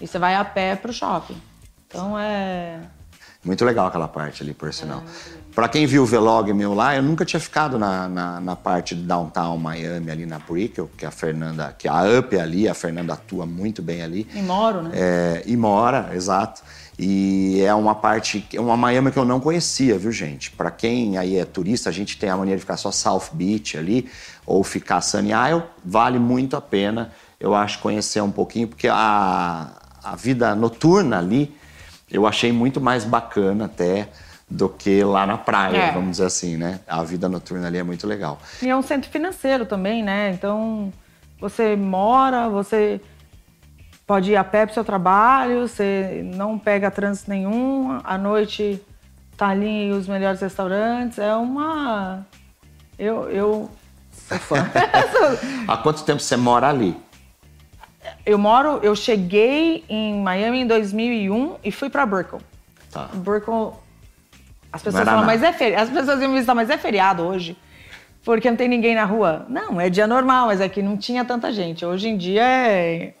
E 0.00 0.08
você 0.08 0.18
vai 0.18 0.34
a 0.34 0.44
pé 0.44 0.74
pro 0.74 0.92
shopping. 0.92 1.40
Então 1.86 2.18
é. 2.18 2.80
Muito 3.44 3.64
legal 3.64 3.86
aquela 3.86 4.08
parte 4.08 4.42
ali, 4.42 4.52
por 4.52 4.72
sinal. 4.72 5.00
É, 5.00 5.41
para 5.54 5.68
quem 5.68 5.86
viu 5.86 6.02
o 6.02 6.06
vlog 6.06 6.52
meu 6.52 6.74
lá, 6.74 6.96
eu 6.96 7.02
nunca 7.02 7.24
tinha 7.24 7.40
ficado 7.40 7.78
na, 7.78 8.08
na, 8.08 8.40
na, 8.40 8.56
parte 8.56 8.94
de 8.94 9.02
downtown 9.02 9.56
Miami, 9.58 10.10
ali 10.10 10.26
na 10.26 10.38
Brickell, 10.38 10.90
que 10.96 11.04
a 11.04 11.10
Fernanda, 11.10 11.74
que 11.78 11.86
a 11.86 12.02
Up 12.18 12.34
é 12.34 12.40
ali, 12.40 12.68
a 12.68 12.74
Fernanda 12.74 13.14
atua 13.14 13.44
muito 13.44 13.82
bem 13.82 14.02
ali. 14.02 14.26
E 14.34 14.40
moro, 14.40 14.82
né? 14.82 14.90
É, 14.94 15.42
e 15.46 15.56
mora, 15.56 16.10
exato. 16.14 16.62
E 16.98 17.60
é 17.62 17.74
uma 17.74 17.94
parte, 17.94 18.46
é 18.52 18.60
uma 18.60 18.76
Miami 18.76 19.10
que 19.10 19.18
eu 19.18 19.24
não 19.24 19.40
conhecia, 19.40 19.98
viu, 19.98 20.12
gente? 20.12 20.50
Para 20.50 20.70
quem 20.70 21.18
aí 21.18 21.36
é 21.36 21.44
turista, 21.44 21.90
a 21.90 21.92
gente 21.92 22.16
tem 22.18 22.30
a 22.30 22.36
maneira 22.36 22.56
de 22.56 22.62
ficar 22.62 22.76
só 22.76 22.90
South 22.90 23.30
Beach 23.32 23.76
ali, 23.76 24.08
ou 24.46 24.62
ficar 24.64 25.00
Sunny 25.00 25.30
Isle, 25.30 25.62
vale 25.84 26.18
muito 26.18 26.56
a 26.56 26.60
pena, 26.60 27.12
eu 27.38 27.54
acho, 27.54 27.78
conhecer 27.78 28.20
um 28.22 28.30
pouquinho, 28.30 28.68
porque 28.68 28.88
a, 28.88 29.70
a 30.02 30.16
vida 30.16 30.54
noturna 30.54 31.18
ali, 31.18 31.54
eu 32.10 32.26
achei 32.26 32.52
muito 32.52 32.80
mais 32.80 33.04
bacana 33.04 33.64
até 33.64 34.08
do 34.52 34.68
que 34.68 35.02
lá 35.02 35.26
na 35.26 35.38
praia, 35.38 35.76
é. 35.76 35.92
vamos 35.92 36.12
dizer 36.12 36.26
assim, 36.26 36.56
né? 36.56 36.80
A 36.86 37.02
vida 37.02 37.28
noturna 37.28 37.66
ali 37.66 37.78
é 37.78 37.82
muito 37.82 38.06
legal. 38.06 38.38
E 38.60 38.68
é 38.68 38.76
um 38.76 38.82
centro 38.82 39.10
financeiro 39.10 39.64
também, 39.64 40.02
né? 40.02 40.30
Então, 40.32 40.92
você 41.40 41.74
mora, 41.74 42.48
você 42.50 43.00
pode 44.06 44.30
ir 44.30 44.36
a 44.36 44.44
pé 44.44 44.66
para 44.66 44.72
o 44.72 44.74
seu 44.74 44.84
trabalho, 44.84 45.66
você 45.66 46.22
não 46.34 46.58
pega 46.58 46.90
trânsito 46.90 47.30
nenhum, 47.30 47.98
à 48.04 48.18
noite 48.18 48.80
tá 49.36 49.48
ali 49.48 49.90
os 49.90 50.06
melhores 50.06 50.40
restaurantes, 50.40 51.18
é 51.18 51.34
uma... 51.34 52.26
Eu, 52.98 53.30
eu 53.30 53.70
sou 54.12 54.38
fã. 54.38 54.70
Há 55.66 55.78
quanto 55.78 56.04
tempo 56.04 56.20
você 56.20 56.36
mora 56.36 56.68
ali? 56.68 56.94
Eu 58.26 58.36
moro, 58.36 58.80
eu 58.82 58.94
cheguei 58.94 59.82
em 59.88 60.20
Miami 60.20 60.60
em 60.60 60.66
2001 60.66 61.56
e 61.64 61.72
fui 61.72 61.88
para 61.88 62.04
Brickell. 62.04 62.40
Tá. 62.90 63.08
Brickell 63.14 63.82
as 64.72 64.82
pessoas 64.82 65.04
falam, 65.04 65.24
mas 65.24 65.42
é 65.42 65.52
feriado. 65.52 65.82
As 65.82 65.90
pessoas 65.90 66.22
iam 66.22 66.32
visitar, 66.32 66.54
mas 66.54 66.70
é 66.70 66.78
feriado 66.78 67.22
hoje. 67.22 67.56
Porque 68.24 68.48
não 68.48 68.56
tem 68.56 68.68
ninguém 68.68 68.94
na 68.94 69.04
rua. 69.04 69.44
Não, 69.48 69.80
é 69.80 69.90
dia 69.90 70.06
normal, 70.06 70.46
mas 70.46 70.60
aqui 70.60 70.80
é 70.80 70.82
não 70.82 70.96
tinha 70.96 71.24
tanta 71.24 71.52
gente. 71.52 71.84
Hoje 71.84 72.08
em 72.08 72.16
dia 72.16 72.42
é. 72.42 73.14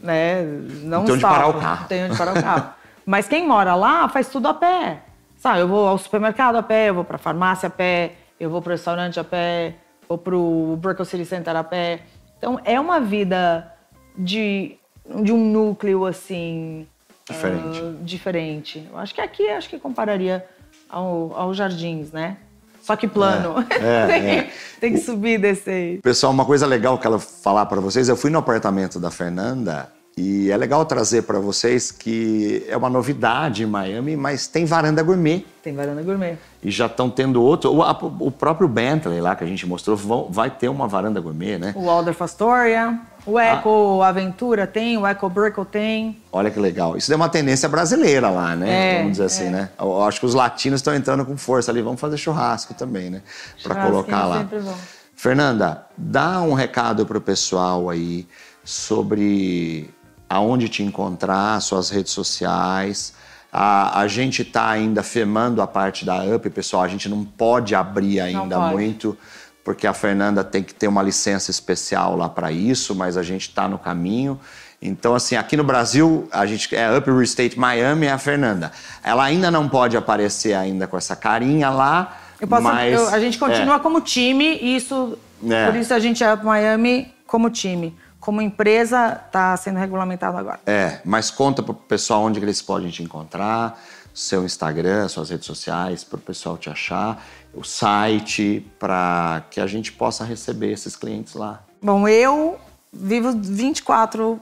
Né, 0.00 0.42
não 0.82 1.04
tem 1.04 1.14
onde 1.14 1.22
parar 1.22 1.48
o 1.48 1.54
carro. 1.54 1.88
Tem 1.88 2.04
onde 2.04 2.16
parar 2.16 2.32
o 2.32 2.42
carro. 2.42 2.74
mas 3.04 3.26
quem 3.26 3.46
mora 3.46 3.74
lá 3.74 4.08
faz 4.08 4.28
tudo 4.28 4.48
a 4.48 4.54
pé. 4.54 5.00
Sabe, 5.36 5.60
eu 5.60 5.68
vou 5.68 5.86
ao 5.86 5.98
supermercado 5.98 6.56
a 6.56 6.62
pé, 6.62 6.88
eu 6.88 6.94
vou 6.94 7.04
pra 7.04 7.18
farmácia 7.18 7.66
a 7.66 7.70
pé, 7.70 8.12
eu 8.38 8.48
vou 8.48 8.62
pro 8.62 8.72
restaurante 8.72 9.20
a 9.20 9.24
pé, 9.24 9.74
vou 10.08 10.16
pro 10.16 10.78
Brickell 10.80 11.04
City 11.04 11.24
Center 11.24 11.54
a 11.56 11.64
pé. 11.64 12.00
Então 12.38 12.60
é 12.64 12.78
uma 12.78 13.00
vida 13.00 13.70
de, 14.16 14.76
de 15.22 15.32
um 15.32 15.52
núcleo 15.52 16.06
assim. 16.06 16.86
Diferente. 17.28 17.80
Uh, 17.80 17.98
diferente. 18.02 18.88
Eu 18.90 18.98
acho 18.98 19.14
que 19.14 19.20
aqui 19.20 19.48
acho 19.48 19.68
que 19.68 19.78
compararia 19.78 20.46
ao, 20.94 21.32
aos 21.34 21.56
jardins, 21.56 22.12
né? 22.12 22.36
Só 22.80 22.94
que 22.96 23.08
plano. 23.08 23.64
É, 23.70 23.74
é, 23.82 24.06
tem, 24.06 24.30
é. 24.30 24.50
tem, 24.80 24.92
que 24.92 24.98
subir 24.98 25.34
e 25.34 25.38
descer. 25.38 26.00
Pessoal, 26.02 26.32
uma 26.32 26.44
coisa 26.44 26.66
legal 26.66 26.98
que 26.98 27.06
ela 27.06 27.18
falar 27.18 27.66
para 27.66 27.80
vocês, 27.80 28.08
eu 28.08 28.16
fui 28.16 28.30
no 28.30 28.38
apartamento 28.38 29.00
da 29.00 29.10
Fernanda 29.10 29.90
e 30.16 30.50
é 30.50 30.56
legal 30.56 30.84
trazer 30.84 31.22
para 31.22 31.40
vocês 31.40 31.90
que 31.90 32.64
é 32.68 32.76
uma 32.76 32.88
novidade 32.88 33.64
em 33.64 33.66
Miami, 33.66 34.16
mas 34.16 34.46
tem 34.46 34.64
varanda 34.64 35.02
gourmet. 35.02 35.44
Tem 35.62 35.74
varanda 35.74 36.02
gourmet. 36.02 36.36
E 36.62 36.70
já 36.70 36.86
estão 36.86 37.10
tendo 37.10 37.42
outro. 37.42 37.72
O, 37.72 38.26
o, 38.26 38.30
próprio 38.30 38.68
Bentley 38.68 39.20
lá 39.20 39.34
que 39.34 39.42
a 39.42 39.46
gente 39.46 39.66
mostrou 39.66 39.96
vai 40.30 40.50
ter 40.50 40.68
uma 40.68 40.86
varanda 40.86 41.20
gourmet, 41.20 41.58
né? 41.58 41.72
O 41.74 41.86
Waldorf 41.86 42.22
Astoria. 42.22 43.00
O 43.26 43.38
Eco 43.38 44.02
ah. 44.02 44.08
Aventura 44.08 44.66
tem, 44.66 44.98
o 44.98 45.06
Eco 45.06 45.28
Brickle 45.28 45.64
tem. 45.64 46.18
Olha 46.30 46.50
que 46.50 46.60
legal. 46.60 46.96
Isso 46.96 47.12
é 47.12 47.16
uma 47.16 47.28
tendência 47.28 47.68
brasileira 47.68 48.28
lá, 48.28 48.54
né? 48.54 48.96
É, 48.96 48.98
Vamos 48.98 49.12
dizer 49.12 49.24
assim, 49.24 49.46
é. 49.46 49.50
né? 49.50 49.70
Eu 49.78 50.02
acho 50.02 50.20
que 50.20 50.26
os 50.26 50.34
latinos 50.34 50.80
estão 50.80 50.94
entrando 50.94 51.24
com 51.24 51.36
força 51.36 51.70
ali. 51.70 51.80
Vamos 51.80 52.00
fazer 52.00 52.16
churrasco 52.16 52.74
também, 52.74 53.10
né? 53.10 53.22
Para 53.62 53.86
colocar 53.86 54.26
lá. 54.26 54.38
Sempre 54.38 54.60
bom. 54.60 54.76
Fernanda, 55.16 55.86
dá 55.96 56.42
um 56.42 56.52
recado 56.52 57.06
para 57.06 57.16
o 57.16 57.20
pessoal 57.20 57.88
aí 57.88 58.26
sobre 58.62 59.90
aonde 60.28 60.68
te 60.68 60.82
encontrar, 60.82 61.60
suas 61.60 61.90
redes 61.90 62.12
sociais. 62.12 63.14
A, 63.52 64.00
a 64.00 64.08
gente 64.08 64.42
está 64.42 64.68
ainda 64.68 65.02
firmando 65.02 65.62
a 65.62 65.66
parte 65.66 66.04
da 66.04 66.24
UP, 66.24 66.50
pessoal. 66.50 66.82
A 66.82 66.88
gente 66.88 67.08
não 67.08 67.24
pode 67.24 67.74
abrir 67.74 68.20
ainda 68.20 68.58
pode. 68.58 68.74
muito, 68.74 69.16
porque 69.64 69.86
a 69.86 69.94
Fernanda 69.94 70.44
tem 70.44 70.62
que 70.62 70.74
ter 70.74 70.86
uma 70.86 71.02
licença 71.02 71.50
especial 71.50 72.16
lá 72.16 72.28
para 72.28 72.52
isso, 72.52 72.94
mas 72.94 73.16
a 73.16 73.22
gente 73.22 73.48
está 73.48 73.66
no 73.66 73.78
caminho. 73.78 74.38
Então, 74.80 75.14
assim, 75.14 75.34
aqui 75.34 75.56
no 75.56 75.64
Brasil, 75.64 76.28
a 76.30 76.44
gente 76.44 76.76
é 76.76 76.96
Up 76.96 77.08
Real 77.08 77.22
Estate 77.22 77.58
Miami, 77.58 78.06
é 78.06 78.12
a 78.12 78.18
Fernanda. 78.18 78.70
Ela 79.02 79.24
ainda 79.24 79.50
não 79.50 79.66
pode 79.66 79.96
aparecer 79.96 80.52
ainda 80.52 80.86
com 80.86 80.98
essa 80.98 81.16
carinha 81.16 81.70
lá. 81.70 82.18
Eu 82.38 82.46
posso, 82.46 82.62
mas, 82.62 82.92
eu, 82.92 83.08
a 83.08 83.18
gente 83.18 83.38
continua 83.38 83.76
é. 83.76 83.78
como 83.78 84.02
time, 84.02 84.58
isso, 84.60 85.16
é. 85.48 85.66
por 85.66 85.76
isso 85.76 85.94
a 85.94 85.98
gente 85.98 86.22
é 86.22 86.34
Up 86.34 86.44
Miami 86.44 87.10
como 87.26 87.48
time 87.48 87.96
como 88.24 88.40
empresa, 88.40 89.20
está 89.26 89.54
sendo 89.54 89.78
regulamentado 89.78 90.38
agora. 90.38 90.58
É, 90.64 90.98
mas 91.04 91.30
conta 91.30 91.62
para 91.62 91.72
o 91.72 91.74
pessoal 91.74 92.22
onde 92.22 92.40
eles 92.40 92.62
podem 92.62 92.88
te 92.88 93.02
encontrar, 93.02 93.78
seu 94.14 94.46
Instagram, 94.46 95.06
suas 95.08 95.28
redes 95.28 95.44
sociais, 95.44 96.02
para 96.02 96.16
o 96.16 96.20
pessoal 96.20 96.56
te 96.56 96.70
achar, 96.70 97.22
o 97.52 97.62
site, 97.62 98.66
para 98.78 99.42
que 99.50 99.60
a 99.60 99.66
gente 99.66 99.92
possa 99.92 100.24
receber 100.24 100.72
esses 100.72 100.96
clientes 100.96 101.34
lá. 101.34 101.62
Bom, 101.82 102.08
eu 102.08 102.58
vivo 102.90 103.38
24, 103.38 104.40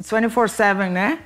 24-7, 0.00 0.88
né? 0.88 1.18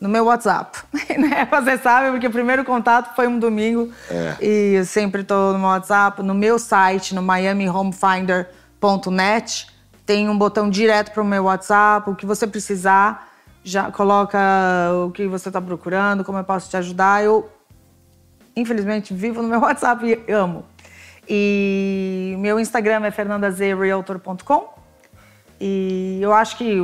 no 0.00 0.08
meu 0.08 0.26
WhatsApp. 0.26 0.78
né? 1.18 1.48
Você 1.50 1.76
sabe, 1.78 2.12
porque 2.12 2.28
o 2.28 2.30
primeiro 2.30 2.64
contato 2.64 3.16
foi 3.16 3.26
um 3.26 3.36
domingo 3.38 3.92
é. 4.08 4.36
e 4.40 4.74
eu 4.74 4.84
sempre 4.84 5.22
estou 5.22 5.52
no 5.52 5.58
meu 5.58 5.68
WhatsApp, 5.68 6.22
no 6.22 6.34
meu 6.34 6.56
site, 6.58 7.16
no 7.16 7.22
miamihomefinder.net, 7.22 9.71
tem 10.04 10.28
um 10.28 10.36
botão 10.36 10.68
direto 10.68 11.12
para 11.12 11.22
o 11.22 11.26
meu 11.26 11.44
WhatsApp, 11.44 12.10
o 12.10 12.14
que 12.14 12.26
você 12.26 12.46
precisar, 12.46 13.30
já 13.62 13.90
coloca 13.90 14.38
o 15.06 15.10
que 15.10 15.26
você 15.26 15.48
está 15.48 15.60
procurando, 15.60 16.24
como 16.24 16.38
eu 16.38 16.44
posso 16.44 16.68
te 16.68 16.76
ajudar. 16.76 17.22
Eu, 17.22 17.48
infelizmente, 18.56 19.14
vivo 19.14 19.40
no 19.42 19.48
meu 19.48 19.60
WhatsApp 19.62 20.04
e 20.04 20.32
amo. 20.32 20.64
E 21.28 22.34
meu 22.38 22.58
Instagram 22.58 23.04
é 23.04 23.10
fernandazerealtor.com. 23.10 24.74
E 25.60 26.18
eu 26.20 26.32
acho 26.32 26.56
que 26.58 26.80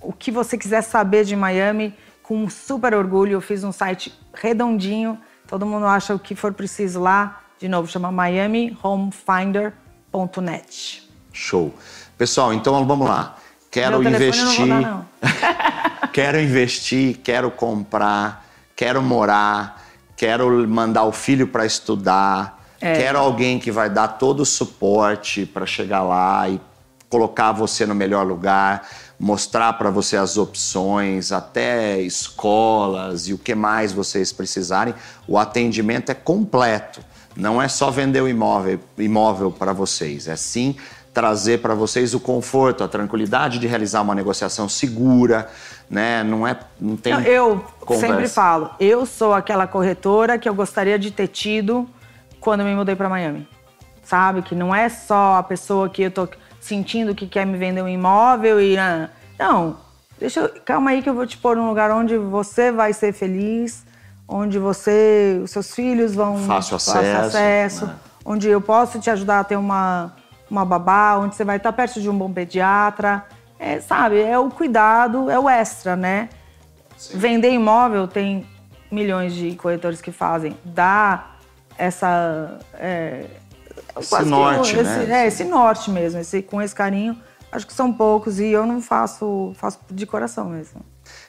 o 0.00 0.12
que 0.12 0.30
você 0.30 0.56
quiser 0.56 0.82
saber 0.82 1.24
de 1.24 1.34
Miami, 1.36 1.92
com 2.22 2.48
super 2.48 2.94
orgulho. 2.94 3.32
Eu 3.32 3.40
fiz 3.40 3.64
um 3.64 3.72
site 3.72 4.16
redondinho, 4.32 5.18
todo 5.48 5.66
mundo 5.66 5.86
acha 5.86 6.14
o 6.14 6.18
que 6.18 6.36
for 6.36 6.54
preciso 6.54 7.00
lá. 7.00 7.42
De 7.58 7.68
novo, 7.68 7.88
chama 7.88 8.12
miamihomefinder.net. 8.12 11.09
Show. 11.32 11.74
Pessoal, 12.16 12.52
então 12.52 12.84
vamos 12.86 13.08
lá. 13.08 13.36
Quero 13.70 14.02
investir. 14.02 14.66
Dar, 14.66 15.06
quero 16.12 16.40
investir, 16.40 17.18
quero 17.22 17.50
comprar, 17.50 18.46
quero 18.74 19.00
morar, 19.00 19.82
quero 20.16 20.68
mandar 20.68 21.04
o 21.04 21.12
filho 21.12 21.46
para 21.46 21.64
estudar, 21.64 22.60
é. 22.80 22.96
quero 22.96 23.18
alguém 23.18 23.58
que 23.58 23.70
vai 23.70 23.88
dar 23.88 24.08
todo 24.08 24.40
o 24.40 24.46
suporte 24.46 25.46
para 25.46 25.66
chegar 25.66 26.02
lá 26.02 26.48
e 26.48 26.60
colocar 27.08 27.52
você 27.52 27.86
no 27.86 27.94
melhor 27.94 28.26
lugar 28.26 28.86
mostrar 29.20 29.74
para 29.74 29.90
você 29.90 30.16
as 30.16 30.38
opções, 30.38 31.30
até 31.30 32.00
escolas 32.00 33.28
e 33.28 33.34
o 33.34 33.38
que 33.38 33.54
mais 33.54 33.92
vocês 33.92 34.32
precisarem. 34.32 34.94
O 35.28 35.36
atendimento 35.36 36.10
é 36.10 36.14
completo. 36.14 37.04
Não 37.36 37.60
é 37.60 37.68
só 37.68 37.90
vender 37.90 38.22
o 38.22 38.28
imóvel, 38.28 38.80
imóvel 38.98 39.52
para 39.52 39.72
vocês, 39.72 40.26
é 40.26 40.34
sim 40.34 40.74
trazer 41.12 41.60
para 41.60 41.74
vocês 41.74 42.14
o 42.14 42.20
conforto, 42.20 42.84
a 42.84 42.88
tranquilidade 42.88 43.58
de 43.58 43.66
realizar 43.66 44.00
uma 44.00 44.14
negociação 44.14 44.68
segura, 44.68 45.48
né? 45.88 46.22
Não 46.22 46.46
é, 46.46 46.58
não 46.80 46.96
tem. 46.96 47.12
Não, 47.12 47.20
eu 47.20 47.64
conversa. 47.80 48.06
sempre 48.06 48.28
falo, 48.28 48.70
eu 48.78 49.04
sou 49.04 49.34
aquela 49.34 49.66
corretora 49.66 50.38
que 50.38 50.48
eu 50.48 50.54
gostaria 50.54 50.98
de 50.98 51.10
ter 51.10 51.28
tido 51.28 51.88
quando 52.40 52.64
me 52.64 52.74
mudei 52.74 52.94
para 52.94 53.08
Miami, 53.08 53.46
sabe? 54.04 54.42
Que 54.42 54.54
não 54.54 54.74
é 54.74 54.88
só 54.88 55.36
a 55.36 55.42
pessoa 55.42 55.88
que 55.88 56.02
eu 56.02 56.10
tô 56.10 56.28
sentindo 56.60 57.14
que 57.14 57.26
quer 57.26 57.44
me 57.44 57.58
vender 57.58 57.82
um 57.82 57.88
imóvel 57.88 58.60
e. 58.60 58.78
Ah, 58.78 59.10
não, 59.38 59.78
deixa 60.18 60.40
eu, 60.40 60.48
calma 60.64 60.90
aí 60.90 61.02
que 61.02 61.10
eu 61.10 61.14
vou 61.14 61.26
te 61.26 61.36
pôr 61.36 61.56
num 61.56 61.68
lugar 61.68 61.90
onde 61.90 62.16
você 62.16 62.70
vai 62.70 62.92
ser 62.92 63.12
feliz, 63.12 63.84
onde 64.28 64.60
você, 64.60 65.40
os 65.42 65.50
seus 65.50 65.74
filhos 65.74 66.14
vão 66.14 66.38
fácil 66.38 66.76
acesso, 66.76 67.26
acesso 67.26 67.86
né? 67.86 67.96
onde 68.24 68.48
eu 68.48 68.60
posso 68.60 69.00
te 69.00 69.10
ajudar 69.10 69.40
a 69.40 69.44
ter 69.44 69.56
uma, 69.56 70.14
uma 70.50 70.64
babá, 70.64 71.16
onde 71.16 71.36
você 71.36 71.44
vai 71.44 71.56
estar 71.56 71.72
perto 71.72 72.00
de 72.00 72.10
um 72.10 72.16
bom 72.16 72.32
pediatra. 72.32 73.24
É, 73.58 73.80
sabe, 73.80 74.20
é 74.20 74.38
o 74.38 74.50
cuidado, 74.50 75.30
é 75.30 75.38
o 75.38 75.48
extra, 75.48 75.94
né? 75.94 76.28
Sim. 76.96 77.18
Vender 77.18 77.50
imóvel 77.50 78.08
tem 78.08 78.46
milhões 78.90 79.34
de 79.34 79.54
corretores 79.54 80.00
que 80.00 80.10
fazem. 80.10 80.56
Dá 80.64 81.32
essa. 81.78 82.58
É, 82.74 83.26
esse 83.98 84.24
norte, 84.24 84.76
esse, 84.76 84.82
né? 84.82 85.24
É, 85.24 85.26
esse 85.26 85.44
norte 85.44 85.90
mesmo, 85.90 86.20
esse, 86.20 86.42
com 86.42 86.60
esse 86.60 86.74
carinho. 86.74 87.16
Acho 87.52 87.66
que 87.66 87.72
são 87.72 87.92
poucos 87.92 88.38
e 88.38 88.46
eu 88.46 88.64
não 88.64 88.80
faço, 88.80 89.52
faço 89.56 89.78
de 89.90 90.06
coração 90.06 90.48
mesmo. 90.48 90.84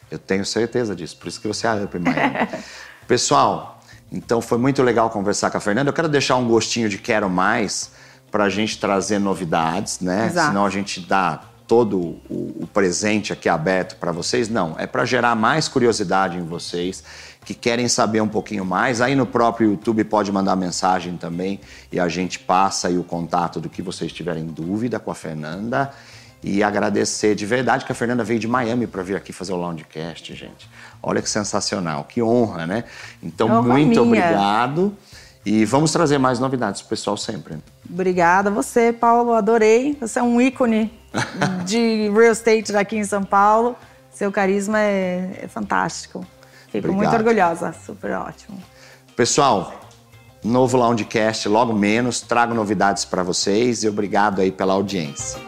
Eu 0.09 0.19
tenho 0.19 0.45
certeza 0.45 0.95
disso, 0.95 1.17
por 1.17 1.27
isso 1.27 1.41
que 1.41 1.47
você 1.47 1.65
é 1.65 1.69
a 1.71 1.75
Miami. 1.75 2.63
Pessoal, 3.07 3.79
então 4.11 4.39
foi 4.41 4.57
muito 4.57 4.83
legal 4.83 5.09
conversar 5.09 5.49
com 5.49 5.57
a 5.57 5.59
Fernanda. 5.59 5.89
Eu 5.89 5.93
quero 5.93 6.07
deixar 6.07 6.35
um 6.35 6.47
gostinho 6.47 6.87
de 6.87 6.97
quero 6.97 7.29
mais 7.29 7.91
para 8.31 8.45
a 8.45 8.49
gente 8.49 8.79
trazer 8.79 9.19
novidades, 9.19 9.99
né? 9.99 10.27
Exato. 10.27 10.47
Senão 10.47 10.65
a 10.65 10.69
gente 10.69 11.01
dá 11.01 11.41
todo 11.67 12.19
o, 12.29 12.67
presente 12.73 13.31
aqui 13.31 13.47
aberto 13.47 13.95
para 13.97 14.11
vocês. 14.11 14.49
Não, 14.49 14.75
é 14.77 14.87
para 14.87 15.05
gerar 15.05 15.35
mais 15.35 15.67
curiosidade 15.67 16.37
em 16.37 16.43
vocês 16.43 17.03
que 17.45 17.53
querem 17.53 17.87
saber 17.87 18.21
um 18.21 18.27
pouquinho 18.27 18.65
mais. 18.65 19.01
Aí 19.01 19.15
no 19.15 19.25
próprio 19.25 19.71
YouTube 19.71 20.03
pode 20.03 20.31
mandar 20.31 20.55
mensagem 20.55 21.17
também 21.17 21.59
e 21.91 21.99
a 21.99 22.07
gente 22.07 22.39
passa 22.39 22.87
aí 22.87 22.97
o 22.97 23.03
contato 23.03 23.59
do 23.59 23.69
que 23.69 23.81
vocês 23.81 24.11
tiverem 24.11 24.45
dúvida 24.45 24.99
com 24.99 25.11
a 25.11 25.15
Fernanda. 25.15 25.91
E 26.43 26.63
agradecer 26.63 27.35
de 27.35 27.45
verdade 27.45 27.85
que 27.85 27.91
a 27.91 27.95
Fernanda 27.95 28.23
veio 28.23 28.39
de 28.39 28.47
Miami 28.47 28.87
para 28.87 29.03
vir 29.03 29.15
aqui 29.15 29.31
fazer 29.31 29.53
o 29.53 29.57
Loungecast, 29.57 30.33
gente. 30.33 30.67
Olha 31.01 31.21
que 31.21 31.29
sensacional, 31.29 32.03
que 32.03 32.21
honra, 32.21 32.65
né? 32.65 32.83
Então, 33.21 33.47
honra 33.47 33.61
muito 33.61 34.03
minha. 34.05 34.25
obrigado. 34.25 34.97
E 35.45 35.65
vamos 35.65 35.91
trazer 35.91 36.17
mais 36.17 36.39
novidades 36.39 36.81
pro 36.81 36.89
pessoal 36.89 37.17
sempre. 37.17 37.57
Obrigada 37.89 38.49
a 38.49 38.53
você, 38.53 38.93
Paulo. 38.93 39.33
Adorei. 39.33 39.97
Você 39.99 40.19
é 40.19 40.23
um 40.23 40.39
ícone 40.39 40.93
de 41.65 42.09
real 42.09 42.31
estate 42.31 42.71
daqui 42.71 42.95
em 42.95 43.03
São 43.03 43.23
Paulo. 43.23 43.75
Seu 44.11 44.31
carisma 44.31 44.79
é, 44.79 45.41
é 45.43 45.47
fantástico. 45.47 46.25
Fico 46.71 46.87
Obrigado. 46.87 46.95
muito 46.95 47.15
orgulhosa. 47.15 47.73
Super 47.85 48.11
ótimo. 48.11 48.61
Pessoal, 49.15 49.73
novo 50.43 50.77
Loungecast 50.77 51.47
logo 51.49 51.73
menos. 51.73 52.21
Trago 52.21 52.53
novidades 52.53 53.03
para 53.03 53.23
vocês 53.23 53.83
e 53.83 53.89
obrigado 53.89 54.41
aí 54.41 54.51
pela 54.51 54.73
audiência. 54.73 55.39